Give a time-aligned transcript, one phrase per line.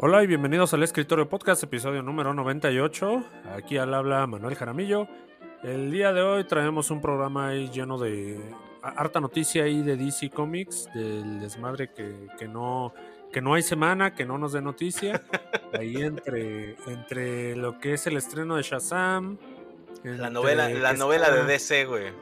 [0.00, 3.24] Hola y bienvenidos al Escritorio Podcast, episodio número 98.
[3.56, 5.08] Aquí al habla Manuel Jaramillo.
[5.64, 8.38] El día de hoy traemos un programa ahí lleno de
[8.80, 12.94] harta noticia ahí de DC Comics, del desmadre que, que no
[13.32, 15.20] que no hay semana, que no nos dé noticia.
[15.72, 19.36] Ahí entre, entre lo que es el estreno de Shazam.
[20.04, 22.12] La novela, la novela de DC, güey.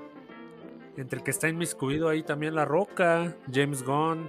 [0.96, 4.28] Entre el que está inmiscuido ahí también La Roca, James Gunn,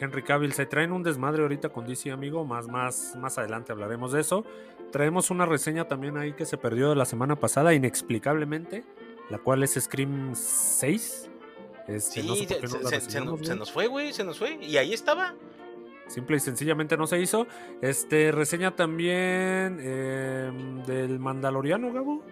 [0.00, 0.52] Henry Cavill.
[0.52, 2.44] Se traen un desmadre ahorita con DC, amigo.
[2.44, 4.44] Más, más, más adelante hablaremos de eso.
[4.92, 8.84] Traemos una reseña también ahí que se perdió de la semana pasada, inexplicablemente.
[9.30, 11.30] La cual es Scream 6.
[11.88, 14.58] Este, sí, se, se, nos fue, güey, se nos fue.
[14.62, 15.34] Y ahí estaba.
[16.06, 17.46] Simple y sencillamente no se hizo.
[17.80, 22.22] Este, reseña también em, del Mandaloriano, Gabo.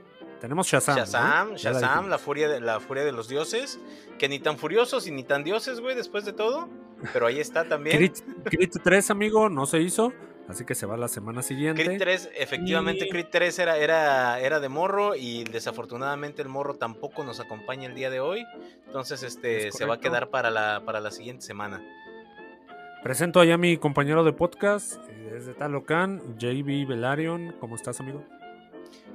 [0.41, 0.97] Tenemos Shazam.
[0.97, 3.79] Shazam, Shazam, la furia, de, la furia de los dioses.
[4.19, 6.69] Que ni tan furiosos y ni tan dioses, güey, después de todo.
[7.13, 8.13] Pero ahí está también.
[8.45, 10.13] Crit, 3, amigo, no se hizo.
[10.49, 11.85] Así que se va la semana siguiente.
[11.85, 17.25] Crit 3, efectivamente, Crit 3 era, era, era de morro y desafortunadamente el morro tampoco
[17.25, 18.45] nos acompaña el día de hoy.
[18.87, 21.83] Entonces, este, se va a quedar para la, para la siguiente semana.
[23.03, 24.97] Presento allá a mi compañero de podcast
[25.31, 27.57] desde Talocan, JB Velarion.
[27.59, 28.25] ¿Cómo estás, amigo?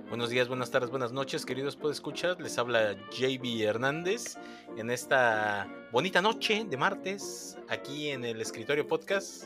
[0.09, 2.39] Buenos días, buenas tardes, buenas noches, queridos escuchar.
[2.39, 4.37] Les habla JB Hernández
[4.77, 9.45] en esta bonita noche de martes, aquí en el escritorio podcast,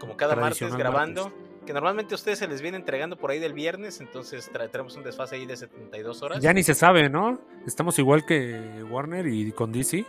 [0.00, 1.32] como cada martes grabando.
[1.66, 5.02] Que normalmente a ustedes se les viene entregando por ahí del viernes, entonces traemos un
[5.02, 6.40] desfase ahí de 72 horas.
[6.40, 7.38] Ya ni se sabe, ¿no?
[7.66, 10.06] Estamos igual que Warner y con DC.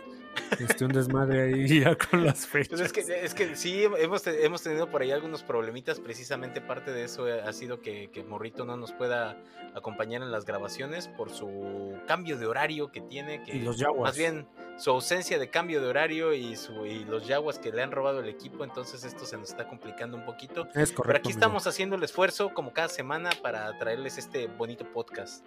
[0.58, 2.80] Este, un desmadre ahí ya con las pues fechas.
[2.80, 6.00] es, que, es que sí, hemos, hemos tenido por ahí algunos problemitas.
[6.00, 9.36] Precisamente parte de eso ha sido que, que, Morrito no nos pueda
[9.74, 13.42] acompañar en las grabaciones por su cambio de horario que tiene.
[13.44, 17.26] Que, y los Más bien su ausencia de cambio de horario y, su, y los
[17.26, 18.64] Yaguas que le han robado el equipo.
[18.64, 20.66] Entonces esto se nos está complicando un poquito.
[20.74, 21.02] Es correcto.
[21.04, 25.46] Pero aquí estamos haciendo el esfuerzo como cada semana para traerles este bonito podcast.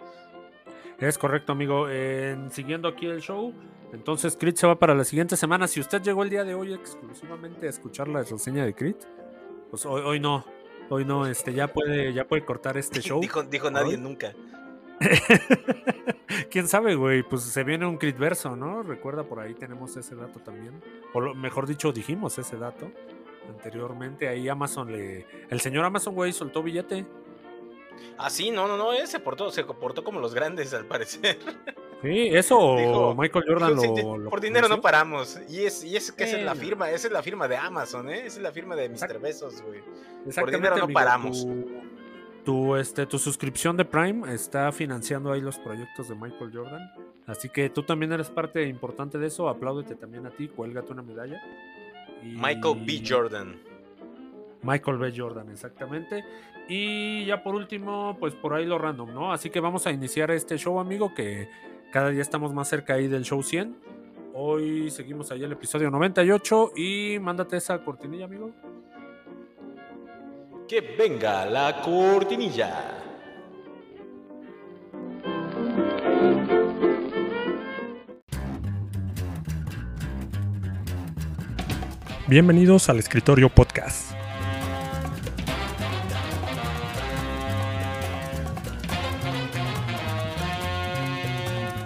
[0.98, 1.86] Es correcto, amigo.
[2.50, 3.52] siguiendo aquí el show,
[3.94, 5.68] entonces Crit se va para la siguiente semana.
[5.68, 8.96] Si usted llegó el día de hoy exclusivamente a escuchar la reseña de Crit,
[9.70, 10.44] pues hoy, hoy no.
[10.90, 13.20] Hoy no, este, ya puede, ya puede cortar este show.
[13.20, 14.34] dijo, dijo nadie nunca.
[16.50, 17.22] Quién sabe, güey.
[17.22, 18.82] Pues se viene un Crit verso, ¿no?
[18.82, 20.82] Recuerda, por ahí tenemos ese dato también.
[21.12, 22.90] O mejor dicho, dijimos ese dato
[23.48, 24.28] anteriormente.
[24.28, 25.26] Ahí Amazon le.
[25.48, 27.06] El señor Amazon, güey, soltó billete.
[28.18, 31.38] Ah, sí, no, no, no, ese se portó, se comportó como los grandes al parecer.
[32.02, 35.40] Sí, eso Michael Jordan lo, Por dinero no paramos.
[35.48, 38.10] Y es, y es que esa es la firma, esa es la firma de Amazon,
[38.10, 38.26] ¿eh?
[38.26, 39.18] Esa es la firma de Mr.
[39.20, 39.80] Besos, güey.
[40.34, 41.46] Por dinero no paramos.
[42.44, 46.90] Tu, este, tu suscripción de Prime está financiando ahí los proyectos de Michael Jordan.
[47.26, 49.48] Así que tú también eres parte importante de eso.
[49.48, 51.42] Apláudete también a ti, cuélgate una medalla.
[52.22, 53.02] Michael B.
[53.06, 53.58] Jordan.
[54.62, 55.12] Michael B.
[55.16, 56.22] Jordan, exactamente.
[56.68, 59.32] Y ya por último, pues por ahí lo random, ¿no?
[59.32, 61.48] Así que vamos a iniciar este show, amigo, que
[61.92, 63.76] cada día estamos más cerca ahí del show 100.
[64.32, 68.50] Hoy seguimos allá el episodio 98 y mándate esa cortinilla, amigo.
[70.66, 73.00] Que venga la cortinilla.
[82.26, 84.13] Bienvenidos al Escritorio Podcast.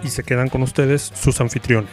[0.09, 1.89] Y se quedan con ustedes sus anfitriones.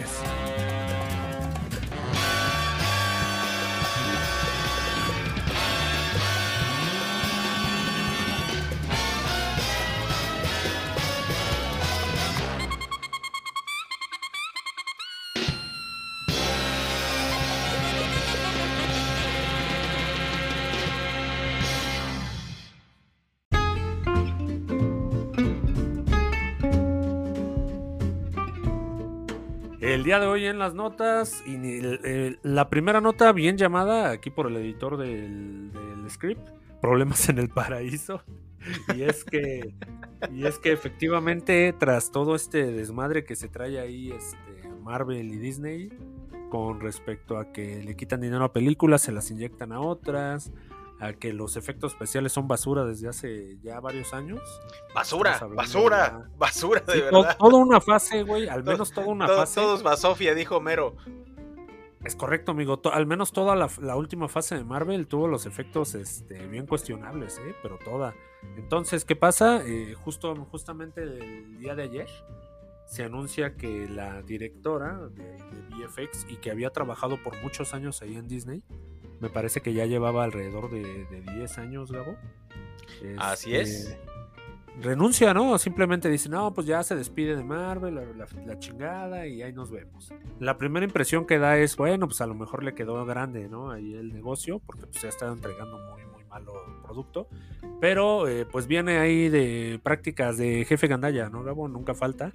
[30.05, 31.57] Día de hoy en las notas, y
[32.43, 35.71] la primera nota bien llamada aquí por el editor del,
[36.09, 36.49] script,
[36.81, 38.23] Problemas en el Paraíso.
[38.97, 39.75] Y es que,
[40.33, 45.37] y es que efectivamente, tras todo este desmadre que se trae ahí este, Marvel y
[45.37, 45.93] Disney,
[46.51, 50.51] con respecto a que le quitan dinero a películas, se las inyectan a otras,
[51.01, 54.41] a que los efectos especiales son basura desde hace ya varios años.
[54.95, 57.37] Basura, basura, basura de verdad.
[57.39, 59.61] Toda una fase, güey, al menos toda una fase.
[59.61, 60.97] Todos basofia, dijo Mero.
[62.05, 62.81] Es correcto, amigo.
[62.93, 67.55] al menos toda la, última fase de Marvel tuvo los efectos este, bien cuestionables, ¿eh?
[67.63, 68.15] pero toda.
[68.57, 69.61] Entonces, ¿qué pasa?
[69.67, 72.09] Eh, justo, justamente el día de ayer
[72.87, 78.01] se anuncia que la directora de, de VFX y que había trabajado por muchos años
[78.03, 78.63] ahí en Disney,
[79.21, 82.17] me parece que ya llevaba alrededor de, de 10 años, Gabo.
[83.19, 83.87] Así es.
[83.87, 83.99] Este,
[84.81, 85.57] renuncia, ¿no?
[85.59, 89.53] Simplemente dice, no, pues ya se despide de Marvel, la, la- la chingada, y ahí
[89.53, 90.13] nos vemos.
[90.39, 93.71] La primera impresión que da es, bueno, pues a lo mejor le quedó grande, ¿no?
[93.71, 96.53] Ahí el negocio, porque pues ya está entregando muy, muy malo
[96.85, 97.29] producto.
[97.81, 101.69] Pero eh, pues viene ahí de prácticas de jefe gandalla, ¿no, Gabo?
[101.69, 102.33] Nunca falta.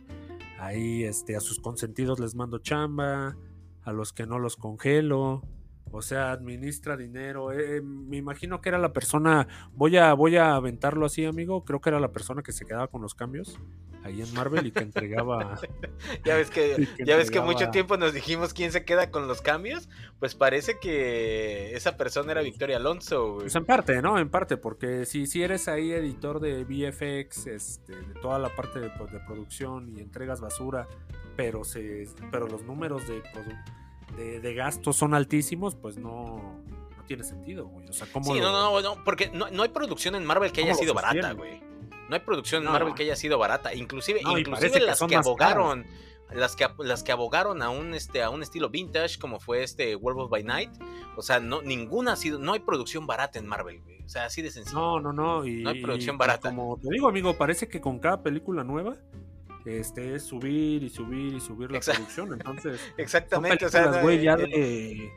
[0.60, 3.36] Ahí este, a sus consentidos les mando chamba,
[3.84, 5.42] a los que no los congelo.
[5.92, 7.52] O sea, administra dinero.
[7.52, 9.48] eh, eh, me imagino que era la persona.
[9.74, 11.66] Voy a, voy a aventarlo así, amigo.
[11.66, 13.60] Creo que era la persona que se quedaba con los cambios
[14.04, 15.60] ahí en Marvel y que entregaba.
[16.26, 19.42] Ya ves que, ya ves que mucho tiempo nos dijimos quién se queda con los
[19.42, 19.90] cambios.
[20.20, 23.42] Pues parece que esa persona era Victoria Alonso, güey.
[23.42, 24.18] Pues en parte, ¿no?
[24.20, 28.80] En parte, porque si, si eres ahí editor de VFX, este, de toda la parte
[28.80, 30.88] de, pues, de producción y entregas basura,
[31.36, 33.64] pero se pero los números de, produ-
[34.18, 36.60] de, de gastos son altísimos, pues no,
[36.98, 37.88] no tiene sentido, güey.
[37.88, 40.52] O sea, ¿cómo Sí, lo- no, no, no, porque no, no hay producción en Marvel
[40.52, 41.62] que ¿Cómo haya sido barata, güey.
[42.10, 42.72] No hay producción en.
[42.72, 43.74] Marvel que haya sido barata.
[43.74, 45.86] Inclusive, inclusive que las que abogaron,
[46.34, 49.96] las que, las que abogaron a un este, a un estilo vintage, como fue este
[49.96, 50.72] Werewolf by Night.
[51.16, 54.04] O sea, no, ninguna ha sido, no hay producción barata en Marvel, güey.
[54.04, 54.78] O sea, así de sencillo.
[54.78, 55.46] No, no, no.
[55.46, 56.50] Y, No hay producción barata.
[56.50, 58.98] Como te digo, amigo, parece que con cada película nueva
[59.66, 62.34] este, es subir y subir y subir la producción.
[62.34, 65.12] Entonces, Exactamente, o sea, no, güey, ya en, de-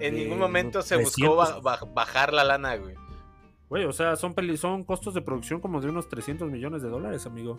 [0.00, 1.62] en de ningún momento se buscó 300.
[1.62, 2.94] ba- ba- bajar la lana, güey.
[3.68, 6.88] Güey, o sea, son, peli son costos de producción como de unos 300 millones de
[6.88, 7.58] dólares, amigo.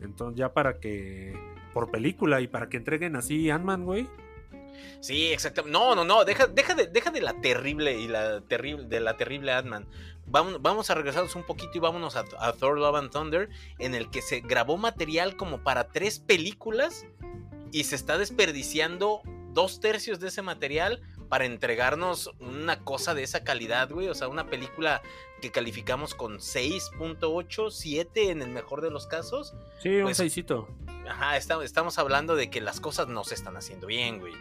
[0.00, 1.34] Entonces, ya para que.
[1.74, 4.06] Por película y para que entreguen así Ant-Man, güey.
[5.00, 5.72] Sí, exactamente.
[5.78, 9.16] No, no, no, deja, deja, de, deja de la terrible y la terrible, de la
[9.16, 9.86] terrible Ant-Man.
[10.26, 13.48] Vamos, vamos a regresarnos un poquito y vámonos a, a Thor Love and Thunder,
[13.78, 17.04] en el que se grabó material como para tres películas
[17.72, 23.42] y se está desperdiciando dos tercios de ese material para entregarnos una cosa de esa
[23.42, 24.08] calidad, güey.
[24.08, 25.02] O sea, una película
[25.40, 29.54] que calificamos con 6.8, 7 en el mejor de los casos.
[29.82, 30.68] Sí, un Pues, seisito.
[31.08, 34.34] Ajá, estamos hablando de que las cosas no se están haciendo bien, güey.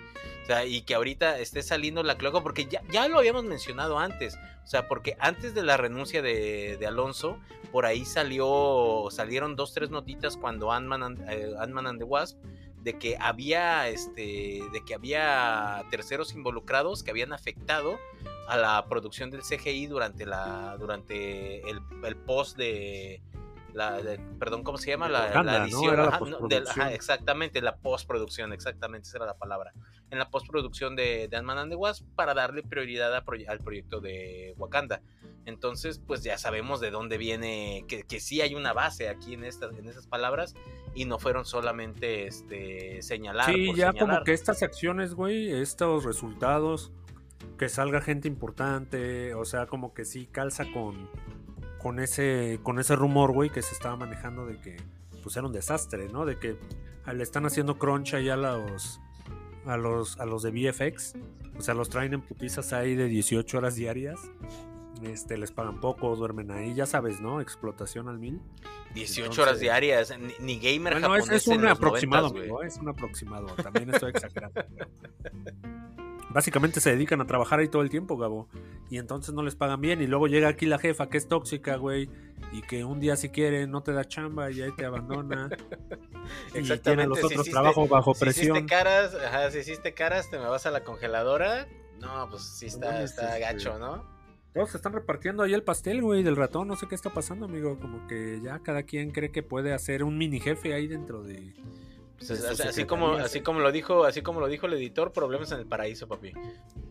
[0.43, 3.97] O sea, y que ahorita esté saliendo la cloaca, porque ya, ya lo habíamos mencionado
[3.99, 4.37] antes.
[4.63, 7.39] O sea, porque antes de la renuncia de, de Alonso,
[7.71, 12.37] por ahí salió, salieron dos, tres notitas cuando Ant-Man and, eh, and the Wasp,
[12.83, 17.99] de que había, este, de que había terceros involucrados que habían afectado
[18.47, 23.21] a la producción del CGI durante la, durante el, el post de,
[23.73, 25.09] la, de- perdón, ¿cómo se llama?
[25.09, 25.27] La,
[25.63, 25.95] edición.
[25.97, 26.81] La ajá, no, del- postproducción.
[26.85, 29.73] ajá, exactamente, la postproducción, exactamente, esa era la palabra.
[30.09, 34.01] En la postproducción de, de Ant-Man and the Wasp para darle prioridad a al proyecto
[34.01, 35.01] de Wakanda.
[35.45, 39.43] Entonces, pues ya sabemos de dónde viene, que, que sí hay una base aquí en
[39.43, 40.53] estas, en esas palabras
[40.93, 43.45] y no fueron solamente este señalar.
[43.51, 44.15] Sí, por ya señalar.
[44.15, 46.91] como que estas acciones, güey, estos resultados,
[47.57, 51.09] que salga gente importante, o sea, como que sí calza con,
[51.81, 54.77] con ese, con ese rumor, güey, que se estaba manejando de que
[55.23, 56.25] pues era un desastre, ¿no?
[56.25, 56.57] De que
[57.05, 58.99] ah, le están haciendo crunch ahí a los
[59.65, 61.13] a los a los de VFX,
[61.57, 64.19] o sea, los traen en putizas ahí de 18 horas diarias.
[65.03, 67.41] Este, les pagan poco, duermen ahí, ya sabes, ¿no?
[67.41, 68.39] Explotación al mil.
[68.93, 72.27] 18 Entonces- horas diarias, ni, ni gamer Bueno, es, japonés es en un los aproximado,
[72.27, 72.41] 90s, güey.
[72.43, 73.47] amigo, es un aproximado.
[73.55, 74.61] También estoy exagerando.
[76.33, 78.47] Básicamente se dedican a trabajar ahí todo el tiempo, Gabo.
[78.89, 80.01] Y entonces no les pagan bien.
[80.01, 82.09] Y luego llega aquí la jefa que es tóxica, güey.
[82.51, 85.49] Y que un día si quiere no te da chamba y ahí te abandona.
[86.49, 88.67] y tiene Exactamente, los si otros hiciste- trabajos bajo Si hiciste presión.
[88.67, 91.67] caras, ajá, si hiciste caras, te me vas a la congeladora.
[91.99, 94.03] No, pues sí está, está este, gacho, ¿no?
[94.53, 96.67] Todos se están repartiendo ahí el pastel, güey, del ratón.
[96.67, 97.79] No sé qué está pasando, amigo.
[97.79, 101.53] Como que ya cada quien cree que puede hacer un mini jefe ahí dentro de.
[102.27, 103.41] Pues, así, así como, así sí.
[103.41, 106.33] como lo dijo, así como lo dijo el editor, problemas en el paraíso, papi.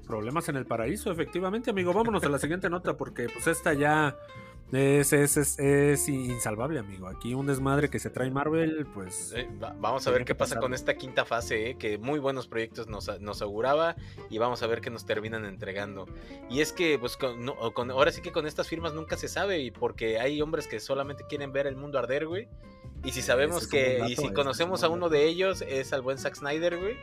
[0.06, 1.92] Problemas en el paraíso, efectivamente, amigo.
[1.92, 4.16] Vámonos a la siguiente nota porque pues esta ya
[4.72, 7.08] es, es, es, es insalvable, amigo.
[7.08, 9.32] Aquí un desmadre que se trae Marvel, pues...
[9.36, 12.46] Eh, va- vamos a ver qué pasa con esta quinta fase, eh, que muy buenos
[12.46, 13.96] proyectos nos, nos auguraba
[14.28, 16.06] y vamos a ver qué nos terminan entregando.
[16.48, 19.16] Y es que, pues, con, no- o con- ahora sí que con estas firmas nunca
[19.16, 22.48] se sabe, y porque hay hombres que solamente quieren ver el mundo arder, güey.
[23.04, 26.34] Y si sabemos que, y si conocemos a uno de ellos, es al buen Zack
[26.36, 26.96] Snyder, güey.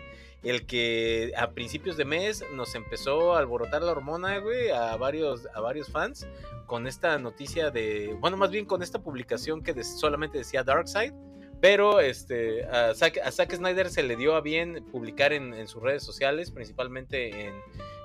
[0.44, 5.48] El que a principios de mes nos empezó a alborotar la hormona, güey, a varios,
[5.53, 6.27] a varios fans,
[6.67, 11.13] con esta noticia de, bueno, más bien con esta publicación que de- solamente decía Darkseid,
[11.60, 15.67] pero este, a, Zack, a Zack Snyder se le dio a bien publicar en, en
[15.67, 17.56] sus redes sociales, principalmente en,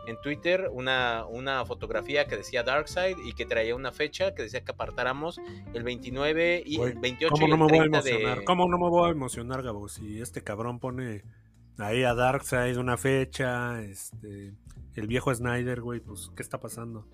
[0.06, 4.62] en Twitter, una, una fotografía que decía Darkseid y que traía una fecha que decía
[4.64, 5.38] que apartáramos
[5.74, 8.38] el 29 y el 28 ¿Cómo y no el me voy a 30 emocionar?
[8.38, 8.44] de...
[8.46, 9.86] ¿Cómo no me voy a emocionar, Gabo?
[9.88, 11.22] Si este cabrón pone
[11.78, 14.52] ahí a Darkseid una fecha, este,
[14.94, 17.06] el viejo Snyder, güey, pues, ¿qué está pasando?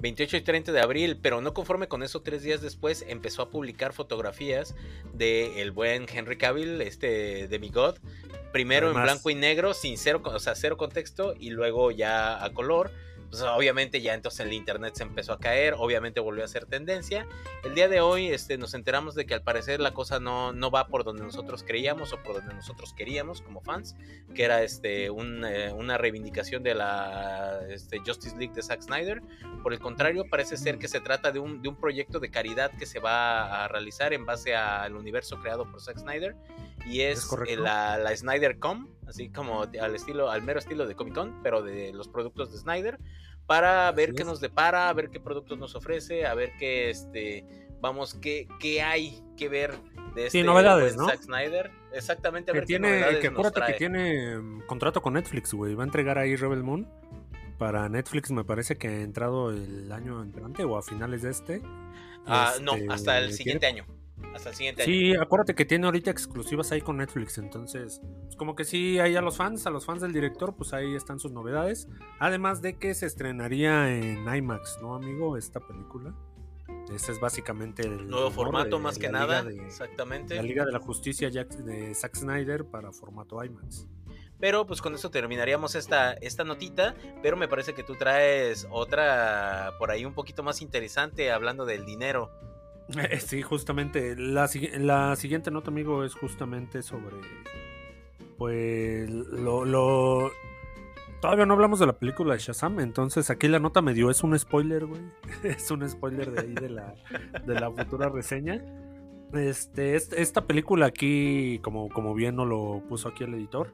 [0.00, 3.50] 28 y 30 de abril, pero no conforme con eso, tres días después empezó a
[3.50, 4.74] publicar fotografías
[5.14, 7.96] de el buen Henry Cavill, este demigod,
[8.52, 12.52] primero en blanco y negro, sin cero, o sea, cero contexto, y luego ya a
[12.52, 12.90] color
[13.30, 17.26] pues obviamente ya entonces el internet se empezó a caer, obviamente volvió a ser tendencia.
[17.64, 20.70] El día de hoy este, nos enteramos de que al parecer la cosa no, no
[20.70, 23.96] va por donde nosotros creíamos o por donde nosotros queríamos como fans,
[24.34, 29.22] que era este, un, eh, una reivindicación de la este, Justice League de Zack Snyder.
[29.62, 32.70] Por el contrario, parece ser que se trata de un, de un proyecto de caridad
[32.78, 36.36] que se va a realizar en base al universo creado por Zack Snyder
[36.86, 37.28] y es,
[37.58, 41.62] la, la Snyder Com, así como al estilo, al mero estilo de Comic Con, pero
[41.62, 42.98] de los productos de Snyder,
[43.46, 47.46] para ver qué nos depara, a ver qué productos nos ofrece, a ver qué este
[47.80, 49.74] vamos, qué, qué hay que ver
[50.14, 51.08] de este novedades, ¿no?
[51.08, 51.70] Zack Snyder.
[51.92, 55.74] Exactamente, a que ver tiene, qué que acuérdate que tiene mm, contrato con Netflix, güey.
[55.74, 56.88] Va a entregar ahí Rebel Moon.
[57.58, 61.62] Para Netflix me parece que ha entrado el año entrante o a finales de este.
[62.26, 63.86] Ah, no, hasta el este, siguiente año.
[64.36, 68.54] Hasta el siguiente sí, acuérdate que tiene ahorita exclusivas ahí con Netflix, entonces, pues como
[68.54, 71.32] que sí, ahí a los fans, a los fans del director, pues ahí están sus
[71.32, 71.88] novedades.
[72.18, 75.36] Además de que se estrenaría en IMAX, ¿no, amigo?
[75.36, 76.14] Esta película.
[76.94, 79.44] Ese es básicamente el nuevo formato, más que nada.
[79.66, 80.36] exactamente.
[80.36, 83.88] La Liga de la Justicia de Zack Snyder para formato IMAX.
[84.38, 86.94] Pero pues con eso terminaríamos esta, esta notita.
[87.22, 91.84] Pero me parece que tú traes otra por ahí un poquito más interesante hablando del
[91.84, 92.30] dinero.
[93.18, 94.16] Sí, justamente.
[94.16, 97.16] La, siguiente nota, amigo, es justamente sobre.
[98.38, 99.10] Pues.
[99.10, 100.30] Lo, lo,
[101.20, 104.10] Todavía no hablamos de la película de Shazam, entonces aquí la nota me dio.
[104.10, 105.00] Es un spoiler, güey.
[105.42, 106.94] es un spoiler de ahí de la,
[107.44, 108.62] de la futura reseña.
[109.32, 113.72] Este, esta película aquí, como, como bien nos lo puso aquí el editor,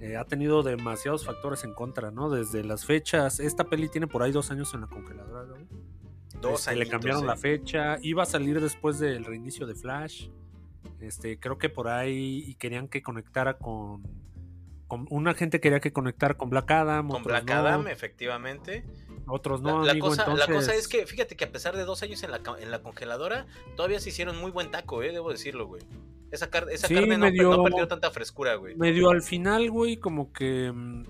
[0.00, 2.30] eh, ha tenido demasiados factores en contra, ¿no?
[2.30, 3.40] Desde las fechas.
[3.40, 5.66] Esta peli tiene por ahí dos años en la congeladora, güey.
[6.40, 7.98] Dos este, Le cambiaron la fecha.
[8.02, 10.28] Iba a salir después del reinicio de Flash.
[11.00, 14.02] Este, creo que por ahí y querían que conectara con,
[15.10, 17.08] una gente quería que conectara con Black Adam.
[17.08, 18.84] Con Black Adam, efectivamente.
[19.26, 19.84] Otros no.
[19.84, 22.40] La, cosa, la, cosa, es que, fíjate que a pesar de dos años en la,
[22.60, 25.82] en la congeladora, todavía se hicieron muy buen taco, eh, debo decirlo, güey.
[26.30, 28.76] Esa, esa carne no, no, perdió tanta frescura, güey.
[28.76, 31.04] Medio al final, güey, como que mm,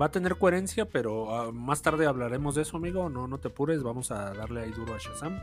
[0.00, 3.08] va a tener coherencia, pero ah, más tarde hablaremos de eso, amigo.
[3.08, 5.40] No, no te apures, vamos a darle ahí duro a Shazam.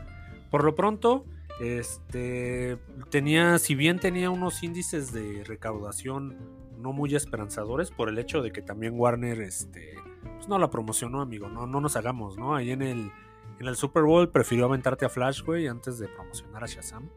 [0.50, 1.24] Por lo pronto,
[1.60, 2.78] este
[3.10, 6.36] tenía, si bien tenía unos índices de recaudación
[6.78, 9.94] no muy esperanzadores, por el hecho de que también Warner, este,
[10.36, 11.48] pues no la promocionó, amigo.
[11.48, 12.54] No, no nos hagamos, ¿no?
[12.54, 13.10] Ahí en el,
[13.58, 17.10] en el Super Bowl prefirió aventarte a Flash, güey, antes de promocionar a Shazam.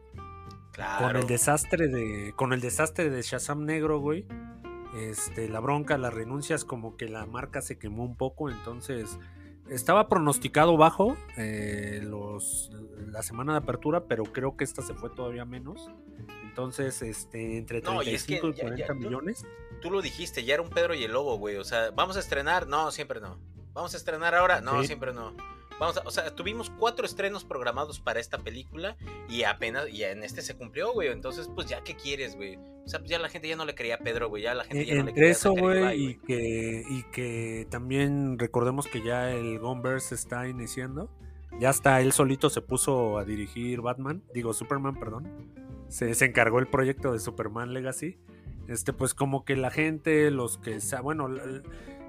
[0.72, 1.06] Claro.
[1.06, 4.26] Con el desastre de, con el desastre de Shazam negro, güey
[4.94, 9.18] este, la bronca, las renuncias, como que la marca se quemó un poco, entonces
[9.68, 12.70] estaba pronosticado bajo eh, los,
[13.10, 15.90] la semana de apertura, pero creo que esta se fue todavía menos.
[16.44, 19.46] Entonces, este, entre 35 y, 40 millones.
[19.80, 21.56] Tú, lo dijiste, ya era un Pedro y el Lobo, güey.
[21.56, 22.66] O sea, ¿vamos a estrenar?
[22.66, 23.38] No, siempre no.
[23.72, 24.60] ¿Vamos a estrenar ahora?
[24.60, 25.34] No, siempre no.
[25.82, 28.96] Vamos o sea, tuvimos cuatro estrenos programados para esta película
[29.28, 31.08] y apenas, y en este se cumplió, güey.
[31.08, 32.54] Entonces, pues ya, ¿qué quieres, güey?
[32.54, 34.44] O sea, pues ya la gente ya no le quería a Pedro, güey.
[34.44, 38.86] Ya la gente ya no le quería eso, güey, y que, y que también recordemos
[38.86, 41.10] que ya el Gunverse está iniciando.
[41.58, 45.50] Ya hasta él solito se puso a dirigir Batman, digo Superman, perdón.
[45.88, 48.20] Se, se encargó el proyecto de Superman Legacy.
[48.68, 51.64] Este, pues como que la gente, los que, bueno, el,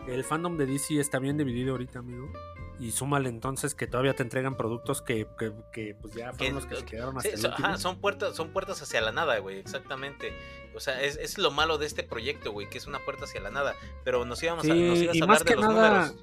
[0.08, 2.32] el fandom de DC está bien dividido ahorita, amigo
[2.80, 5.28] y súmale entonces que todavía te entregan productos que,
[5.72, 8.82] que, pues ya fueron los que se quedaron hasta sí, ajá, son puertas son puertas
[8.82, 10.34] hacia la nada güey exactamente.
[10.76, 13.42] O sea es, es, lo malo de este proyecto güey que es una puerta hacia
[13.42, 13.76] la nada.
[14.04, 16.16] Pero nos íbamos a, nos ibas a hablar de los números.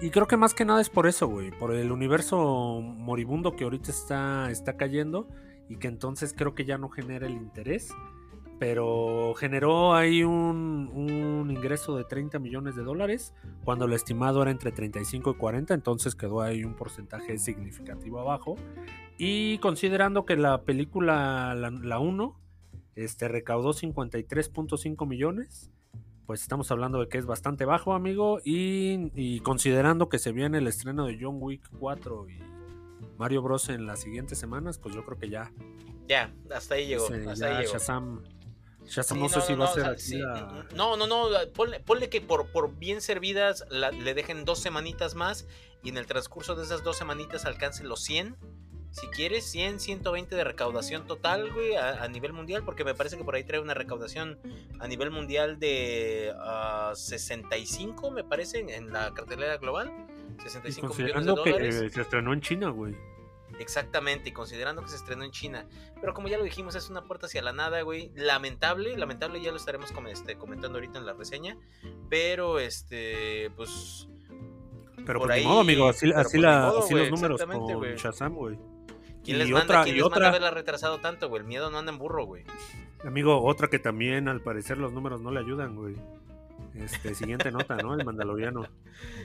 [0.00, 3.64] y creo que más que nada es por eso güey por el universo moribundo que
[3.64, 5.28] ahorita está está cayendo
[5.68, 7.92] y que entonces creo que ya no genera el interés
[8.58, 13.32] pero generó ahí un, un, ingreso de 30 millones de dólares
[13.64, 18.56] cuando el estimado era entre 35 y 40, entonces quedó ahí un porcentaje significativo abajo.
[19.16, 22.40] Y considerando que la película, la 1,
[22.94, 25.70] este, recaudó 53.5 millones,
[26.26, 30.58] pues estamos hablando de que es bastante bajo, amigo, y, y, considerando que se viene
[30.58, 32.38] el estreno de John Wick 4 y
[33.16, 33.68] Mario Bros.
[33.68, 35.52] en las siguientes semanas, pues yo creo que ya.
[36.06, 37.06] Ya, hasta ahí llegó.
[37.06, 37.76] hasta ahí llegó.
[38.88, 40.20] Ya no, sé si va a ser así
[40.74, 45.46] No, no, no, ponle, que por, por bien servidas le dejen dos semanitas más
[45.82, 48.36] y en el transcurso de esas dos semanitas alcance los 100
[48.90, 53.24] si quieres, 100, 120 de recaudación total, güey, a, nivel mundial, porque me parece que
[53.24, 54.38] por ahí trae una recaudación
[54.80, 56.32] a nivel mundial de
[56.94, 59.92] 65, ah, me parece, en la cartelera global.
[60.42, 61.80] 65 millones de dólares.
[61.82, 62.96] que se estrenó en China, güey.
[63.58, 65.66] Exactamente, y considerando que se estrenó en China.
[66.00, 68.12] Pero como ya lo dijimos, es una puerta hacia la nada, güey.
[68.14, 71.56] Lamentable, lamentable, ya lo estaremos este, comentando ahorita en la reseña.
[72.08, 74.08] Pero, este, pues...
[75.04, 78.58] Pero por pues, ahí, amigo, así, así, pues, los números con Shazam, güey.
[79.24, 80.16] ¿Quién les, manda, ¿quién les otra...
[80.16, 81.42] manda haberla retrasado tanto, güey?
[81.42, 82.44] El miedo no anda en burro, güey.
[83.04, 85.96] Amigo, otra que también al parecer los números no le ayudan, güey.
[86.82, 87.94] Este, siguiente nota, ¿no?
[87.94, 88.68] El Mandaloriano.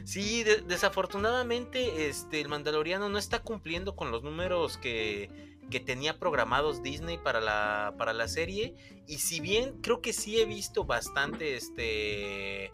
[0.04, 5.30] Sí, desafortunadamente, este, el Mandaloriano no está cumpliendo con los números que,
[5.70, 8.76] que tenía programados Disney para la, para la serie.
[9.08, 12.72] Y si bien creo que sí he visto bastante este,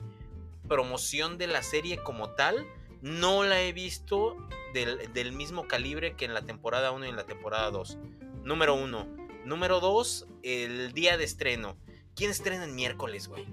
[0.67, 2.65] promoción de la serie como tal,
[3.01, 4.37] no la he visto
[4.73, 7.97] del, del mismo calibre que en la temporada 1 y en la temporada 2.
[8.43, 9.07] Número 1.
[9.45, 11.77] Número 2, el día de estreno.
[12.15, 13.45] ¿Quién estrena el miércoles, güey?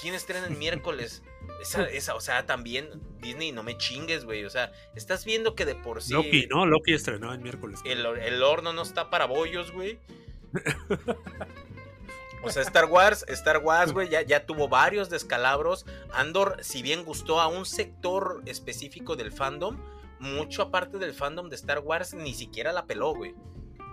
[0.00, 1.22] ¿Quién estrena el miércoles?
[1.92, 2.88] Esa, o sea, también
[3.20, 4.44] Disney, no me chingues, güey.
[4.44, 6.12] O sea, estás viendo que de por sí.
[6.12, 6.66] Loki, ¿no?
[6.66, 7.80] Loki estrenó el miércoles.
[7.84, 9.98] El, el horno no está para bollos, güey.
[12.42, 15.84] O sea, Star Wars, Star Wars, güey, ya, ya, tuvo varios descalabros.
[16.12, 19.76] Andor, si bien gustó a un sector específico del fandom,
[20.20, 23.34] mucho aparte del fandom de Star Wars, ni siquiera la peló, güey.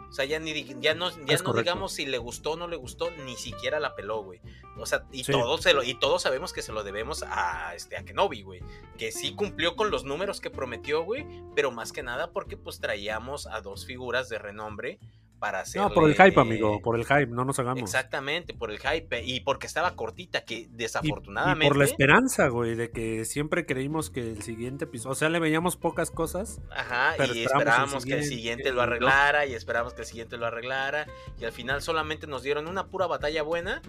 [0.09, 2.77] O sea, ya, ni, ya no, ya no digamos si le gustó o no le
[2.77, 4.39] gustó, ni siquiera la peló, güey.
[4.77, 7.97] O sea, y, todos se lo, y todos sabemos que se lo debemos a, este,
[7.97, 8.61] a Kenobi, güey.
[8.97, 11.25] Que sí cumplió con los números que prometió, güey.
[11.55, 14.99] Pero más que nada porque pues traíamos a dos figuras de renombre
[15.39, 15.81] para hacer.
[15.81, 17.81] No, por el hype, amigo, por el hype, no nos hagamos.
[17.81, 21.65] Exactamente, por el hype y porque estaba cortita, que desafortunadamente.
[21.65, 25.29] Y, por la esperanza, güey, de que siempre creímos que el siguiente episodio, o sea,
[25.29, 26.61] le veíamos pocas cosas.
[26.71, 31.07] Ajá, y esperábamos que el siguiente lo arreglara y esperábamos que el siguiente lo arreglara
[31.39, 33.81] y al final solamente nos dieron una pura batalla buena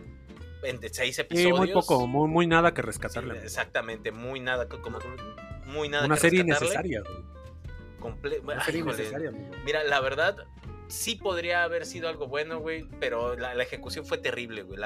[0.62, 1.56] en seis episodios.
[1.56, 3.38] Sí, muy poco, muy, muy nada que rescatarle.
[3.42, 4.98] exactamente, muy nada, como
[5.66, 6.06] muy nada.
[6.06, 7.38] Una serie innecesaria, güey.
[8.42, 9.32] Una serie innecesaria,
[9.64, 10.46] Mira, la verdad,
[10.88, 14.80] sí podría haber sido algo bueno, güey, pero la, ejecución fue terrible, güey.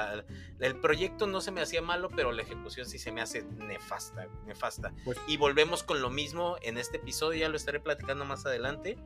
[0.61, 4.27] el proyecto no se me hacía malo, pero la ejecución sí se me hace nefasta,
[4.47, 4.93] nefasta.
[5.05, 8.99] Pues y volvemos con lo mismo en este episodio, ya lo estaré platicando más adelante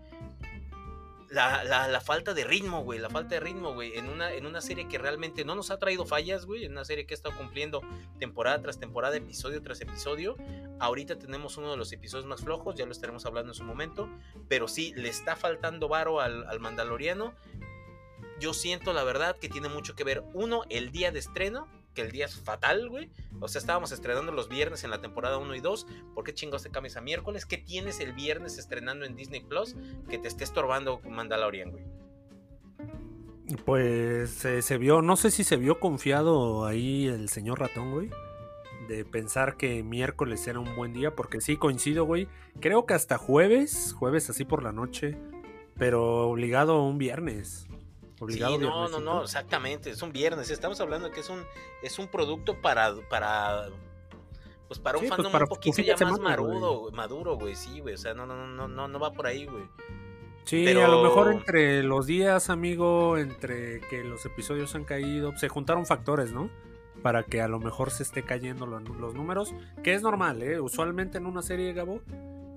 [1.31, 4.61] la, la, falta de ritmo, güey, la falta de ritmo, güey, en una, en una
[4.61, 7.37] serie que realmente no nos ha traído fallas, güey, en una serie que ha estado
[7.37, 7.83] cumpliendo
[8.19, 10.37] temporada tras temporada, episodio tras episodio.
[10.79, 14.09] Ahorita tenemos uno de los episodios más flojos, ya lo estaremos hablando en su momento,
[14.49, 17.35] pero sí, le está faltando varo al, al Mandaloriano.
[18.39, 22.03] Yo siento, la verdad, que tiene mucho que ver, uno, el día de estreno, que
[22.03, 23.11] el día es fatal, güey.
[23.41, 25.87] O sea, estábamos estrenando los viernes en la temporada 1 y 2.
[26.15, 27.47] ¿Por qué chingados te cambias a miércoles?
[27.47, 29.75] ¿Qué tienes el viernes estrenando en Disney Plus
[30.09, 31.85] que te esté estorbando Mandalorian, güey?
[33.65, 38.11] Pues se vio, no sé si se vio confiado ahí el señor ratón, güey.
[38.89, 42.29] De pensar que miércoles era un buen día, porque sí coincido, güey.
[42.61, 45.17] Creo que hasta jueves, jueves así por la noche,
[45.79, 47.66] pero obligado a un viernes
[48.29, 49.91] sí, no, no, no, exactamente.
[49.91, 50.51] Es un viernes.
[50.51, 51.45] Estamos hablando de que es un,
[51.83, 53.69] es un producto para, para
[54.69, 57.95] pues para un pues, fandom un poquito ya más marudo, maduro, güey, sí, güey.
[57.95, 59.65] O sea, no, no, no, no, no va por ahí, güey.
[60.45, 65.49] Sí, a lo mejor entre los días, amigo, entre que los episodios han caído, se
[65.49, 66.51] juntaron factores, ¿no?
[67.03, 70.61] Para que a lo mejor se esté cayendo los, los números, que es normal, ¿eh?
[70.61, 72.01] Usualmente en una serie, Gabo,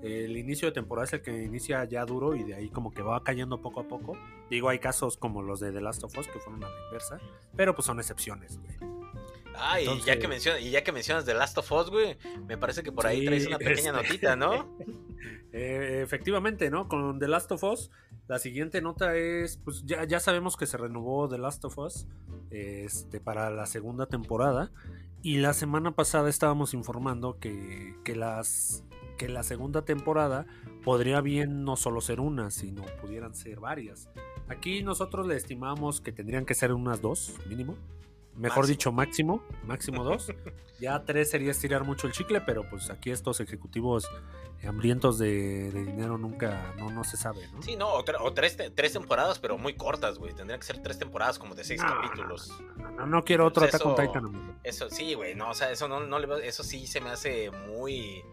[0.01, 3.01] el inicio de temporada es el que inicia ya duro y de ahí como que
[3.01, 4.17] va cayendo poco a poco.
[4.49, 7.19] Digo, hay casos como los de The Last of Us que fueron a la inversa,
[7.55, 8.99] pero pues son excepciones, güey.
[9.61, 12.57] Ah, y, ya que mencionas, y ya que mencionas The Last of Us, güey, me
[12.57, 14.77] parece que por ahí traes una pequeña este, notita, ¿no?
[15.51, 16.87] Eh, efectivamente, ¿no?
[16.87, 17.89] Con The Last of Us,
[18.27, 22.07] la siguiente nota es, pues ya, ya sabemos que se renovó The Last of Us
[22.51, 24.71] este, para la segunda temporada.
[25.23, 28.85] Y la semana pasada estábamos informando que, que las
[29.19, 30.47] que la segunda temporada
[30.83, 34.09] podría bien no solo ser una, sino pudieran ser varias.
[34.47, 37.75] Aquí nosotros le estimamos que tendrían que ser unas dos, mínimo.
[38.35, 40.31] Mejor dicho, máximo, máximo dos.
[40.79, 44.09] ya tres sería estirar mucho el chicle, pero pues aquí estos ejecutivos
[44.65, 47.61] hambrientos de, dinero nunca, no, no se sabe, ¿no?
[47.61, 50.33] Sí, no, o, tres, tres, temporadas, pero muy cortas, güey.
[50.33, 52.53] Tendrían que ser tres temporadas como de seis capítulos.
[52.77, 55.99] No, no, quiero otro Attack on Titan, Eso sí, güey, no, o sea, eso no,
[55.99, 58.23] no le, eso sí se me hace muy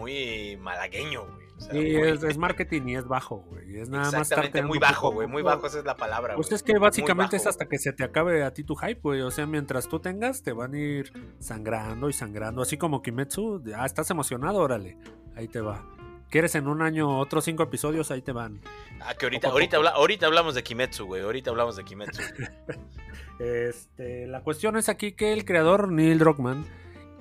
[0.00, 1.46] muy malagueño, güey.
[1.58, 3.78] sí, es, marketing y es bajo, güey.
[3.78, 4.30] Es nada más
[4.64, 5.28] muy bajo, güey.
[5.28, 6.34] Muy bajo, esa es la palabra.
[6.34, 9.20] Pues es que básicamente es hasta que se te acabe a ti tu hype, güey.
[9.20, 12.62] O sea, mientras tú tengas, te van a ir sangrando y sangrando.
[12.62, 14.96] Así como Kimetsu, ah, estás emocionado, órale.
[15.36, 15.84] Ahí te va.
[16.30, 18.10] ¿Quieres en un año otros cinco episodios?
[18.12, 18.60] Ahí te van.
[19.00, 21.22] Ah, que ahorita, ahorita, ahorita hablamos de Kimetsu, güey.
[21.22, 22.22] Ahorita hablamos de Kimetsu.
[23.40, 26.64] este, la cuestión es aquí que el creador Neil Druckmann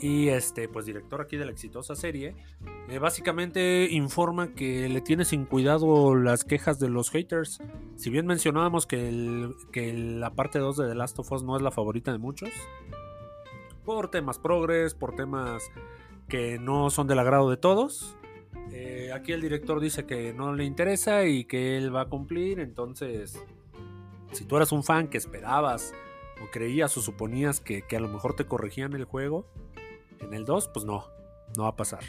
[0.01, 2.35] y este, pues director aquí de la exitosa serie,
[2.89, 7.59] eh, básicamente informa que le tiene sin cuidado las quejas de los haters.
[7.95, 11.61] Si bien mencionábamos que, que la parte 2 de The Last of Us no es
[11.61, 12.49] la favorita de muchos,
[13.83, 15.71] por temas progres, por temas
[16.27, 18.15] que no son del agrado de todos.
[18.71, 22.59] Eh, aquí el director dice que no le interesa y que él va a cumplir,
[22.59, 23.43] entonces
[24.31, 25.93] si tú eras un fan que esperabas
[26.43, 29.47] o creías o suponías que, que a lo mejor te corregían el juego,
[30.21, 31.09] en el 2, pues no,
[31.57, 32.03] no va a pasar.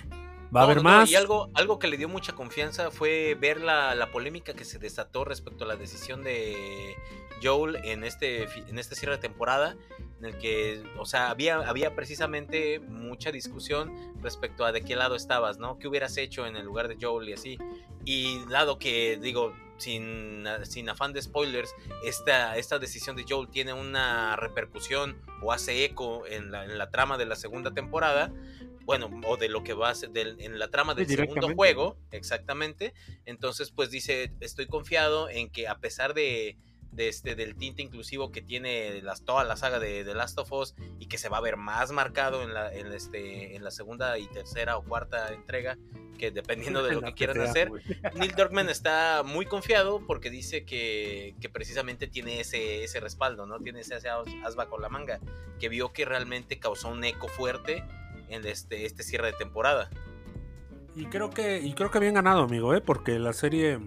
[0.55, 1.09] Va a haber más.
[1.09, 4.81] y algo, algo que le dio mucha confianza fue ver la, la, polémica que se
[4.81, 6.97] desató respecto a la decisión de
[7.41, 9.77] Joel en este, en este cierre de temporada,
[10.19, 15.15] en el que, o sea, había, había precisamente mucha discusión respecto a de qué lado
[15.15, 15.79] estabas, ¿no?
[15.79, 17.59] ¿Qué hubieras hecho en el lugar de Joel y así?
[18.05, 23.73] Y dado que, digo, sin, sin afán de spoilers, esta, esta decisión de Joel tiene
[23.73, 28.33] una repercusión o hace eco en la, en la trama de la segunda temporada,
[28.85, 32.93] bueno, o de lo que va a ser en la trama del segundo juego, exactamente.
[33.25, 36.57] Entonces, pues dice, estoy confiado en que a pesar de,
[36.93, 40.53] de este, del tinte inclusivo que tiene las, toda la saga de The Last of
[40.53, 43.71] Us y que se va a ver más marcado en la, en este, en la
[43.71, 45.79] segunda y tercera o cuarta entrega,
[46.19, 47.71] que dependiendo de lo que quieran hacer,
[48.15, 53.59] Neil Druckmann está muy confiado porque dice que, que, precisamente tiene ese, ese respaldo, ¿no?
[53.61, 55.21] Tiene ese asba con la manga,
[55.59, 57.85] que vio que realmente causó un eco fuerte
[58.29, 59.91] en este, este cierre de temporada.
[60.97, 62.81] Y creo que, y creo que bien ganado, amigo, ¿eh?
[62.81, 63.79] porque la serie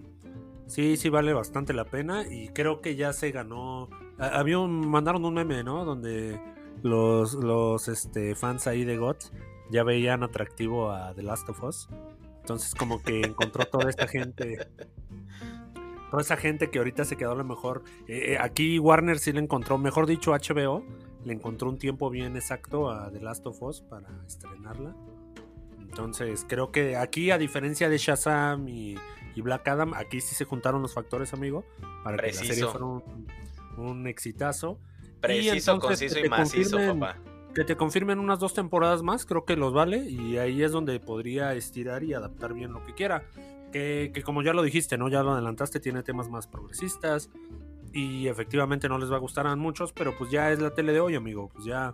[0.74, 3.90] sí, sí vale bastante la pena y creo que ya se ganó.
[4.18, 5.86] Había un, mandaron un meme, ¿no?
[5.86, 6.40] Donde
[6.82, 9.26] los, los este, fans ahí de GOT
[9.70, 11.88] ya veían atractivo a The Last of Us.
[12.40, 14.68] Entonces como que encontró toda esta gente
[16.10, 17.84] toda esa gente que ahorita se quedó a lo mejor.
[18.08, 20.84] Eh, eh, aquí Warner sí le encontró, mejor dicho, HBO
[21.26, 24.96] le encontró un tiempo bien exacto a The Last of Us para estrenarla.
[25.80, 28.96] Entonces, creo que aquí, a diferencia de Shazam y,
[29.41, 31.65] Black Adam, aquí sí se juntaron los factores, amigo,
[32.04, 32.86] para que la serie fuera
[33.78, 34.80] un, exitazo.
[35.22, 37.17] Preciso, conciso y macizo, papá.
[37.56, 41.00] Que te confirmen unas dos temporadas más, creo que los vale, y ahí es donde
[41.00, 43.24] podría estirar y adaptar bien lo que quiera.
[43.72, 45.08] Que, que como ya lo dijiste, ¿no?
[45.08, 47.30] Ya lo adelantaste, tiene temas más progresistas,
[47.93, 50.93] y efectivamente no les va a gustar a muchos, pero pues ya es la tele
[50.93, 51.50] de hoy, amigo.
[51.54, 51.93] Pues ya,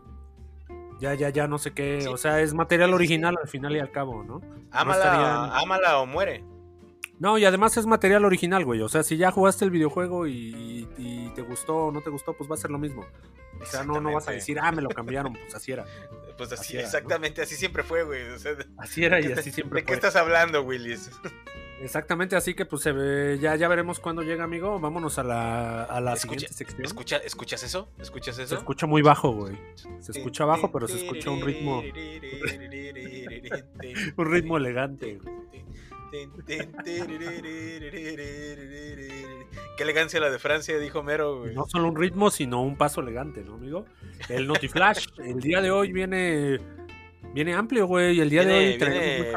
[1.00, 2.08] ya, ya, ya no sé qué.
[2.08, 4.42] O sea, es material original al final y al cabo, ¿no?
[4.72, 6.44] Ámala, o muere.
[7.20, 8.82] No, y además es material original, güey.
[8.82, 10.88] O sea, si ya jugaste el videojuego y,
[11.36, 13.06] te gustó o no te gustó, pues va a ser lo mismo.
[13.62, 15.86] O sea, no, no vas a decir, ah, me lo cambiaron, pues así era.
[16.40, 18.22] Pues así, exactamente, así siempre fue, güey.
[18.78, 19.82] así era y así siempre fue.
[19.82, 21.12] ¿De qué estás hablando, Willis?
[21.82, 24.80] Exactamente, así que pues se ve, ya, ya veremos cuándo llega, amigo.
[24.80, 26.86] Vámonos a la, a la siguiente sección.
[26.86, 27.92] Escucha, ¿Escuchas eso?
[27.98, 28.48] ¿Escuchas eso?
[28.50, 29.58] Se escucha muy bajo, güey.
[30.00, 31.82] Se escucha bajo, pero se escucha un ritmo.
[34.18, 35.20] un ritmo elegante.
[39.78, 41.54] Qué elegancia la de Francia, dijo Mero, güey.
[41.54, 43.86] No solo un ritmo, sino un paso elegante, ¿no, amigo?
[44.28, 46.60] El Notiflash, el día de hoy viene
[47.34, 48.20] Viene amplio, güey.
[48.20, 48.78] El día de hoy.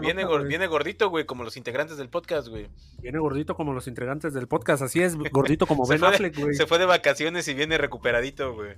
[0.01, 2.69] Viene, viene, gordito, güey, como los integrantes del podcast, güey.
[3.01, 4.83] Viene gordito como los integrantes del podcast.
[4.83, 6.55] Así es, gordito como Ben Affleck, güey.
[6.55, 8.77] Se fue de vacaciones y viene recuperadito, güey.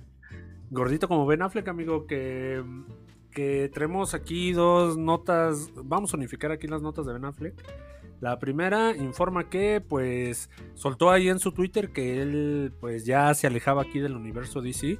[0.69, 2.61] Gordito como Ben Affleck, amigo, que,
[3.35, 5.69] que traemos aquí dos notas.
[5.75, 7.63] Vamos a unificar aquí las notas de Ben Affleck.
[8.21, 13.45] La primera informa que, pues, soltó ahí en su Twitter que él, pues, ya se
[13.45, 14.97] alejaba aquí del universo DC.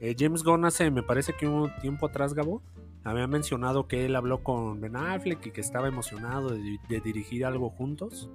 [0.00, 2.62] Eh, James Gunn hace, me parece que un tiempo atrás, Gabo,
[3.04, 7.68] había mencionado que él habló con Ben Affleck y que estaba emocionado de, dirigir algo
[7.68, 8.30] juntos.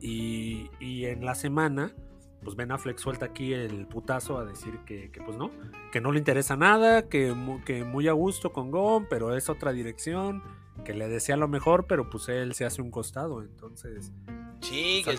[0.00, 1.94] Y, en la semana,
[2.42, 5.50] pues Ben Affleck suelta aquí el putazo a decir que, pues no,
[5.92, 9.72] que no le interesa nada, que, que muy a gusto con Gon, pero es otra
[9.72, 10.42] dirección,
[10.84, 14.12] que le desea lo mejor, pero pues él se hace un costado, entonces...
[14.60, 15.18] Sí, pues,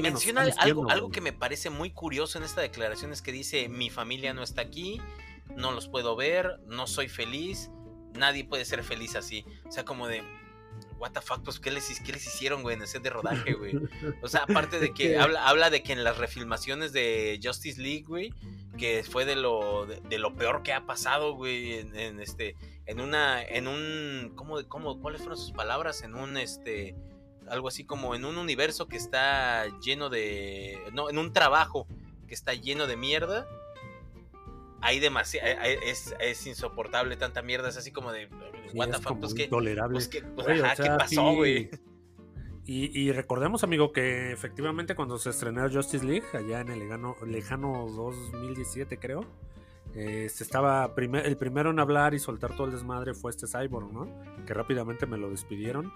[0.00, 3.90] menciona algo, algo que me parece muy curioso en esta declaración es que dice, mi
[3.90, 5.00] familia no está aquí,
[5.56, 7.70] no los puedo ver, no soy feliz,
[8.14, 9.44] nadie puede ser feliz así.
[9.66, 10.22] O sea, como de,
[10.98, 13.74] what the fuck, pues, ¿qué les, les hicieron, güey, en el set de rodaje, güey?
[14.22, 18.04] O sea, aparte de que habla, habla de que en las refilmaciones de Justice League,
[18.06, 18.32] güey,
[18.78, 23.42] que fue de lo, de, lo peor que ha pasado, güey, en, este, en una,
[23.42, 26.02] en un, ¿cómo, cómo, cuáles fueron sus palabras?
[26.02, 26.94] En un, este,
[27.48, 31.86] algo así como en un universo que está lleno de, no, en un trabajo
[32.26, 33.46] que está lleno de mierda
[34.84, 35.48] hay demasiado,
[35.82, 38.28] es, es, insoportable tanta mierda, es así como de,
[38.74, 41.70] what the fuck, pues que, ¿qué pasó, güey?
[42.66, 47.86] Y, recordemos, amigo, que efectivamente cuando se estrenó Justice League, allá en el lejano, lejano
[47.88, 49.26] 2017, creo,
[49.94, 53.92] eh, se estaba el primero en hablar y soltar todo el desmadre fue este Cyborg,
[53.92, 54.08] ¿no?
[54.46, 55.92] Que rápidamente me lo despidieron.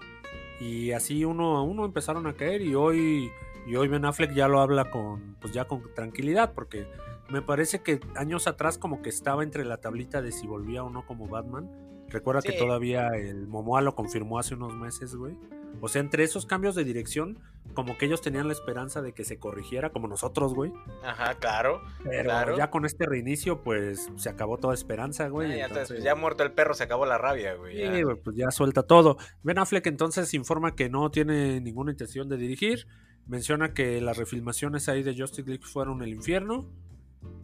[0.59, 3.31] Y así uno a uno empezaron a caer y hoy,
[3.65, 6.85] y hoy Ben Affleck ya lo habla con, pues ya con tranquilidad, porque
[7.29, 10.89] me parece que años atrás como que estaba entre la tablita de si volvía o
[10.89, 11.69] no como Batman.
[12.07, 15.37] Recuerda que todavía el Momoa lo confirmó hace unos meses, güey.
[15.81, 17.39] O sea, entre esos cambios de dirección,
[17.73, 20.73] como que ellos tenían la esperanza de que se corrigiera, como nosotros, güey.
[21.03, 21.81] Ajá, claro.
[22.03, 25.61] Pero ya con este reinicio, pues se acabó toda esperanza, güey.
[25.61, 27.77] Ah, ya, ya, muerto el perro, se acabó la rabia, güey.
[27.77, 29.17] Sí, güey, pues ya suelta todo.
[29.43, 32.87] Ben Affleck entonces informa que no tiene ninguna intención de dirigir.
[33.27, 36.67] Menciona que las refilmaciones ahí de Justice League fueron el infierno.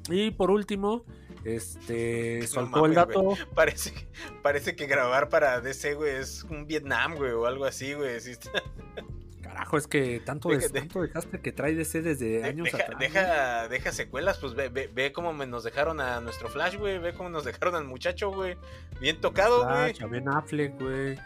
[0.09, 1.03] Y por último,
[1.45, 3.35] este, soltó el dato.
[3.53, 3.93] Parece,
[4.41, 8.17] parece que grabar para DC, güey, es un Vietnam, güey, o algo así, güey.
[9.41, 12.99] Carajo, es que tanto, dejaste que trae DC desde años deja, atrás.
[12.99, 16.97] Deja, deja secuelas, pues ve, ve, cómo nos dejaron a nuestro Flash, güey.
[16.97, 18.57] Ve cómo nos dejaron al muchacho, güey.
[18.99, 19.95] Bien tocado, güey.
[20.01, 21.17] A Ben Affleck, güey.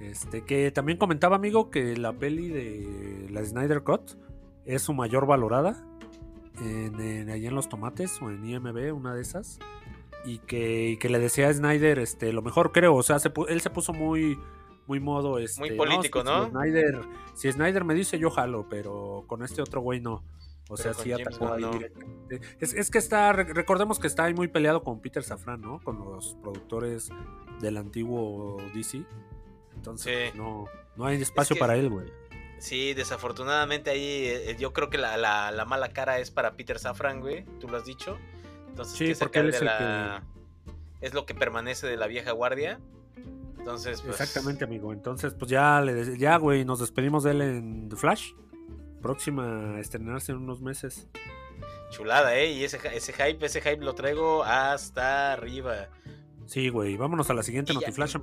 [0.00, 4.12] Este, que también comentaba, amigo, que la peli de la Snyder Cut
[4.64, 5.76] es su mayor valorada
[6.60, 9.58] en, allí en los tomates o en IMB, una de esas.
[10.24, 12.94] Y que, le decía a Snyder este, lo mejor, creo.
[12.94, 14.38] O sea, él se puso muy,
[14.86, 15.38] muy modo.
[15.38, 16.46] Este, muy político, ¿no?
[16.46, 17.00] Si, Snyder,
[17.34, 20.24] si Snyder me dice, yo jalo, pero con este otro güey no.
[20.68, 21.64] O sea, sí atacó ahí
[22.58, 25.80] Es, que está, recordemos que está ahí muy peleado con Peter Safran, ¿no?
[25.80, 27.08] Con los productores
[27.60, 29.04] del antiguo DC.
[29.76, 30.64] Entonces, no,
[30.96, 32.10] no hay espacio para él, güey.
[32.58, 37.20] Sí, desafortunadamente ahí eh, yo creo que la, la, mala cara es para Peter Safran,
[37.20, 37.44] güey.
[37.60, 38.18] Tú lo has dicho.
[38.68, 40.20] Entonces, sí, porque él es, que...
[41.00, 42.80] es lo que permanece de la vieja guardia.
[43.58, 44.20] Entonces, pues...
[44.20, 44.92] Exactamente, amigo.
[44.92, 48.32] Entonces, pues ya, le, ya, güey, nos despedimos de él en The Flash.
[49.02, 51.08] Próxima a estrenarse en unos meses.
[51.90, 52.52] Chulada, ¿eh?
[52.52, 55.88] Y ese, ese hype, ese hype lo traigo hasta arriba.
[56.46, 58.16] Sí, güey, vámonos a la siguiente Notiflash.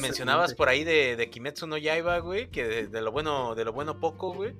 [0.00, 3.72] mencionabas por ahí de, de, Kimetsu no Yaiba, güey, que de, lo bueno, de lo
[3.72, 4.54] bueno poco, güey.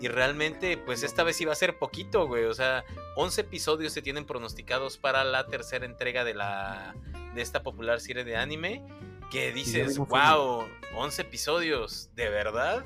[0.00, 2.44] Y realmente, pues esta vez iba a ser poquito, güey.
[2.44, 2.84] O sea,
[3.16, 6.94] 11 episodios se tienen pronosticados para la tercera entrega de la
[7.34, 8.82] de esta popular serie de anime.
[9.30, 10.64] Que dices, wow,
[10.96, 12.84] 11 episodios, ¿de verdad?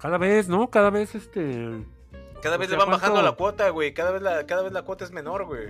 [0.00, 0.70] Cada vez, ¿no?
[0.70, 1.84] Cada vez este.
[2.42, 3.92] Cada vez le van bajando la cuota, güey.
[3.94, 5.68] Cada vez la, cada vez la cuota es menor, güey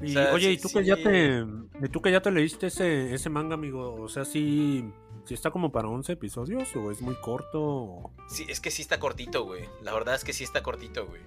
[0.00, 1.44] oye, ¿y tú que ya te
[1.88, 3.94] tú que ya te leíste ese, ese manga, amigo?
[3.94, 4.84] O sea, sí,
[5.24, 8.10] sí está como para 11 episodios o es muy corto.
[8.28, 9.64] Sí, es que sí está cortito, güey.
[9.82, 11.22] La verdad es que sí está cortito, güey.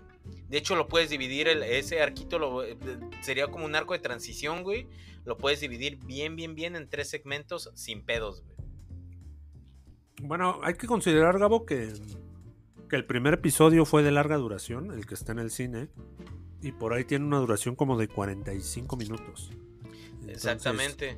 [0.49, 2.77] De hecho, lo puedes dividir, el, ese arquito lo, eh,
[3.21, 4.88] sería como un arco de transición, güey.
[5.25, 8.56] Lo puedes dividir bien, bien, bien en tres segmentos sin pedos, güey.
[10.23, 11.93] Bueno, hay que considerar, Gabo, que,
[12.89, 15.89] que el primer episodio fue de larga duración, el que está en el cine
[16.67, 19.51] y por ahí tiene una duración como de 45 minutos.
[20.27, 21.17] Exactamente.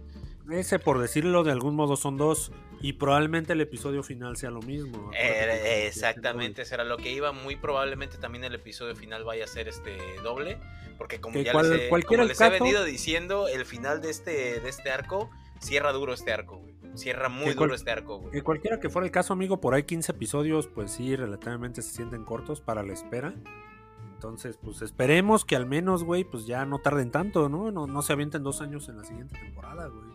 [0.51, 2.51] Ese, por decirlo de algún modo, son dos.
[2.81, 5.11] Y probablemente el episodio final sea lo mismo.
[5.13, 7.31] Eh, exactamente, será lo que iba.
[7.31, 10.57] Muy probablemente también el episodio final vaya a ser este doble.
[10.97, 15.91] Porque como ya les, he, venido diciendo, el final de este, de este arco cierra
[15.91, 16.61] duro este arco,
[16.95, 18.41] Cierra muy duro este arco, güey.
[18.41, 22.25] cualquiera que fuera el caso, amigo, por ahí 15 episodios, pues sí, relativamente se sienten
[22.25, 23.33] cortos para la espera.
[24.19, 27.71] Entonces, pues esperemos que al menos, güey, pues ya no tarden tanto, ¿no?
[27.71, 30.09] No, no se avienten dos años en la siguiente temporada, güey.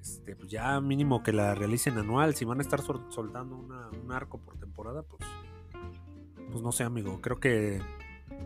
[0.00, 2.34] Este, pues ya mínimo que la realicen anual.
[2.34, 5.22] Si van a estar soltando un arco por temporada, pues,
[6.50, 7.20] pues no sé, amigo.
[7.20, 7.82] Creo que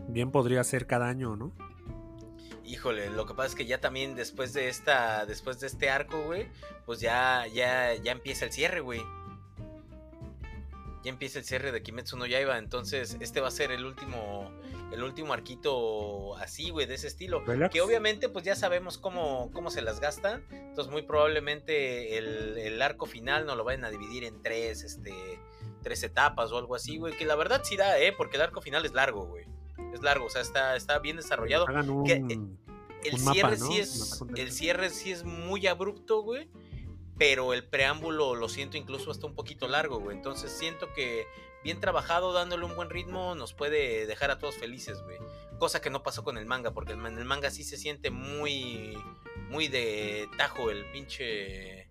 [0.09, 1.53] bien podría ser cada año, ¿no?
[2.65, 6.21] Híjole, lo que pasa es que ya también después de esta, después de este arco,
[6.21, 6.49] güey,
[6.85, 8.99] pues ya, ya, ya empieza el cierre, güey
[11.05, 14.51] ya empieza el cierre de Kimetsu no Yaiba, entonces este va a ser el último
[14.91, 19.69] el último arquito así, güey, de ese estilo, que obviamente pues ya sabemos cómo, cómo
[19.69, 24.41] se las gastan, entonces muy probablemente el, arco final no lo vayan a dividir en
[24.41, 25.13] tres, este,
[25.83, 28.61] tres etapas o algo así, güey, que la verdad sí da, eh, porque el arco
[28.61, 29.45] final es largo, güey,
[29.93, 31.67] es largo, o sea, está, está bien desarrollado.
[32.07, 32.39] Eh,
[33.03, 36.49] el cierre sí es, el cierre sí es muy abrupto, güey
[37.17, 40.17] pero el preámbulo lo siento incluso hasta un poquito largo, güey.
[40.17, 41.27] Entonces siento que
[41.63, 45.17] bien trabajado, dándole un buen ritmo, nos puede dejar a todos felices, güey.
[45.57, 48.97] Cosa que no pasó con el manga, porque en el manga sí se siente muy,
[49.49, 51.87] muy de tajo el pinche...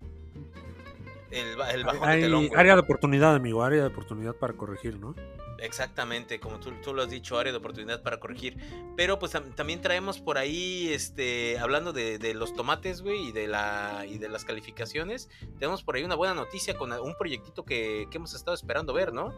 [1.30, 5.16] El, bajón de telón, Área de oportunidad, amigo, área de oportunidad para corregir, ¿no?
[5.64, 8.58] Exactamente, como tú, tú, lo has dicho, área de oportunidad para corregir.
[8.96, 14.04] Pero pues también traemos por ahí, este, hablando de, los tomates, güey, y de la
[14.06, 18.18] y de las calificaciones, tenemos por ahí una buena noticia con un proyectito que, que
[18.18, 19.32] hemos estado esperando ver, ¿no?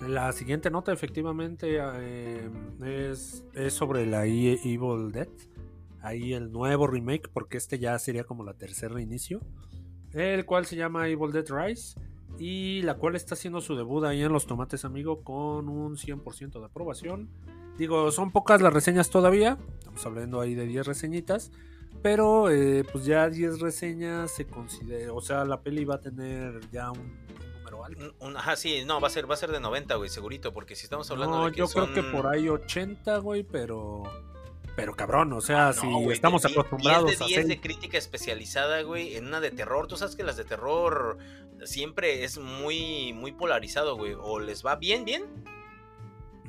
[0.00, 2.50] La siguiente nota efectivamente eh,
[2.82, 5.28] es, es, sobre la e-, Evil Dead.
[6.00, 9.40] Ahí el nuevo remake, porque este ya sería como la tercera inicio.
[10.12, 11.94] El cual se llama Evil Dead Rise
[12.42, 16.58] y la cual está haciendo su debut ahí en los tomates, amigo, con un 100%
[16.58, 17.28] de aprobación.
[17.78, 21.52] Digo, son pocas las reseñas todavía, estamos hablando ahí de 10 reseñitas,
[22.02, 26.58] pero eh, pues ya 10 reseñas se considera, o sea, la peli va a tener
[26.72, 27.16] ya un,
[27.58, 28.12] número alto.
[28.36, 30.82] ajá, sí, no, va a ser va a ser de 90, güey, segurito, porque si
[30.82, 34.02] estamos hablando no, de que yo creo que por ahí 80, güey, pero
[34.74, 39.16] pero cabrón, o sea, ah, si estamos acostumbrados 10 de 10 de crítica especializada, güey,
[39.16, 39.86] en una de terror.
[39.86, 41.18] Tú sabes que las de terror
[41.64, 44.14] siempre es muy, muy polarizado, güey.
[44.18, 45.24] O les va bien, bien,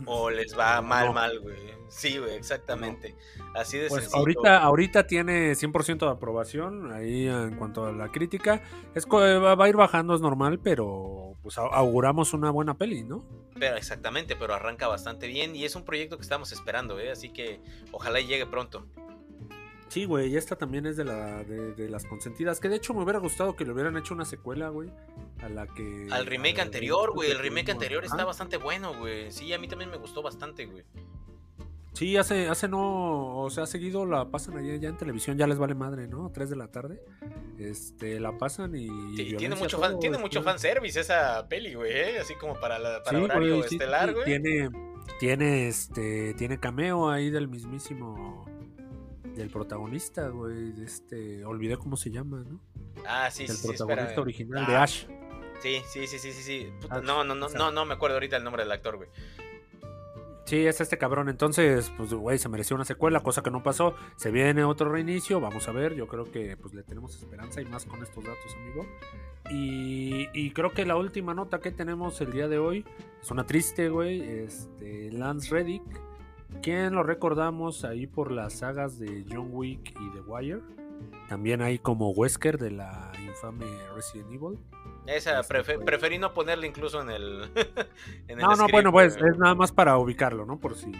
[0.05, 1.73] o les va mal, mal, güey.
[1.89, 3.15] Sí, güey, exactamente.
[3.53, 8.63] Así de pues Ahorita, ahorita tiene 100% de aprobación ahí en cuanto a la crítica.
[8.95, 13.23] Es va a ir bajando, es normal, pero pues auguramos una buena peli, ¿no?
[13.59, 17.11] Pero exactamente, pero arranca bastante bien y es un proyecto que estamos esperando, ¿eh?
[17.11, 17.59] Así que
[17.91, 18.87] ojalá llegue pronto.
[19.89, 22.59] Sí, güey, y esta también es de, la, de, las consentidas.
[22.59, 24.89] Que de hecho me hubiera gustado que le hubieran hecho una secuela, güey.
[25.43, 26.07] A la que.
[26.09, 27.29] Al remake anterior, güey.
[27.29, 29.31] El remake anterior está bastante bueno, güey.
[29.31, 30.83] Sí, a mí también me gustó bastante, güey.
[31.93, 35.59] Sí, hace, hace no, o sea, seguido la pasan allá ya en televisión, ya les
[35.59, 36.31] vale madre, ¿no?
[36.31, 36.99] Tres de la tarde.
[37.59, 39.35] Este, la pasan y.
[39.37, 42.19] tiene mucho fan, tiene mucho fanservice esa peli, güey, ¿eh?
[42.19, 44.25] así como para, la, para horario estelar, güey.
[44.25, 44.71] tiene,
[45.19, 48.45] tiene este, tiene cameo ahí del mismísimo
[49.35, 52.59] del protagonista, güey, este, olvidé cómo se llama, ¿no?
[53.05, 53.53] Ah, sí, sí.
[53.53, 55.05] El protagonista original de ah, Ash.
[55.61, 56.73] Sí, sí, sí, sí, sí, sí.
[57.03, 59.09] no, no, no, no, no me acuerdo ahorita el nombre del actor, güey.
[60.53, 61.29] Sí, es este cabrón.
[61.29, 63.95] Entonces, pues, güey, se mereció una secuela, cosa que no pasó.
[64.17, 65.95] Se viene otro reinicio, vamos a ver.
[65.95, 68.85] Yo creo que, pues, le tenemos esperanza y más con estos datos, amigo.
[69.49, 72.85] Y, creo que la última nota que tenemos el día de hoy
[73.19, 74.21] es una triste, güey.
[74.21, 75.81] Este, Lance Reddick
[76.61, 80.61] ¿Quién lo recordamos ahí por las sagas de John Wick y The Wire.
[81.29, 84.59] También hay como Wesker de la infame Resident Evil.
[85.05, 87.39] Esa, este, preferí no ponerle incluso en el.
[88.37, 90.59] no, no, bueno, pues es nada más para ubicarlo, ¿no?
[90.59, 90.91] Por si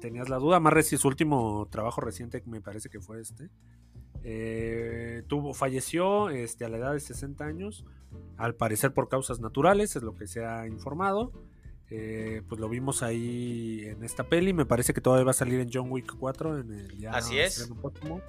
[0.00, 0.60] tenías la duda.
[0.60, 3.48] Más recién, su último trabajo reciente me parece que fue este.
[4.24, 7.84] Eh, tuvo, falleció este, a la edad de 60 años,
[8.36, 11.32] al parecer por causas naturales, es lo que se ha informado.
[11.94, 14.54] Eh, pues lo vimos ahí en esta peli.
[14.54, 16.60] Me parece que todavía va a salir en John Wick 4.
[16.60, 17.70] En el Así es.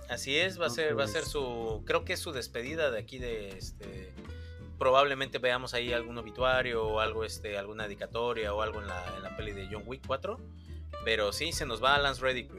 [0.10, 1.82] Así es, va a ser, va a ser su.
[1.86, 4.12] Creo que es su despedida de aquí de este.
[4.84, 9.24] Probablemente veamos ahí algún obituario o algo, este, alguna dedicatoria o algo en la, en
[9.24, 10.38] la peli de John Wick 4.
[11.06, 12.52] Pero sí, se nos va Lance Reddick,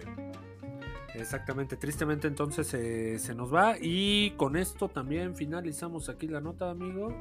[1.13, 3.75] Exactamente, tristemente entonces eh, se nos va.
[3.79, 7.15] Y con esto también finalizamos aquí la nota, amigo.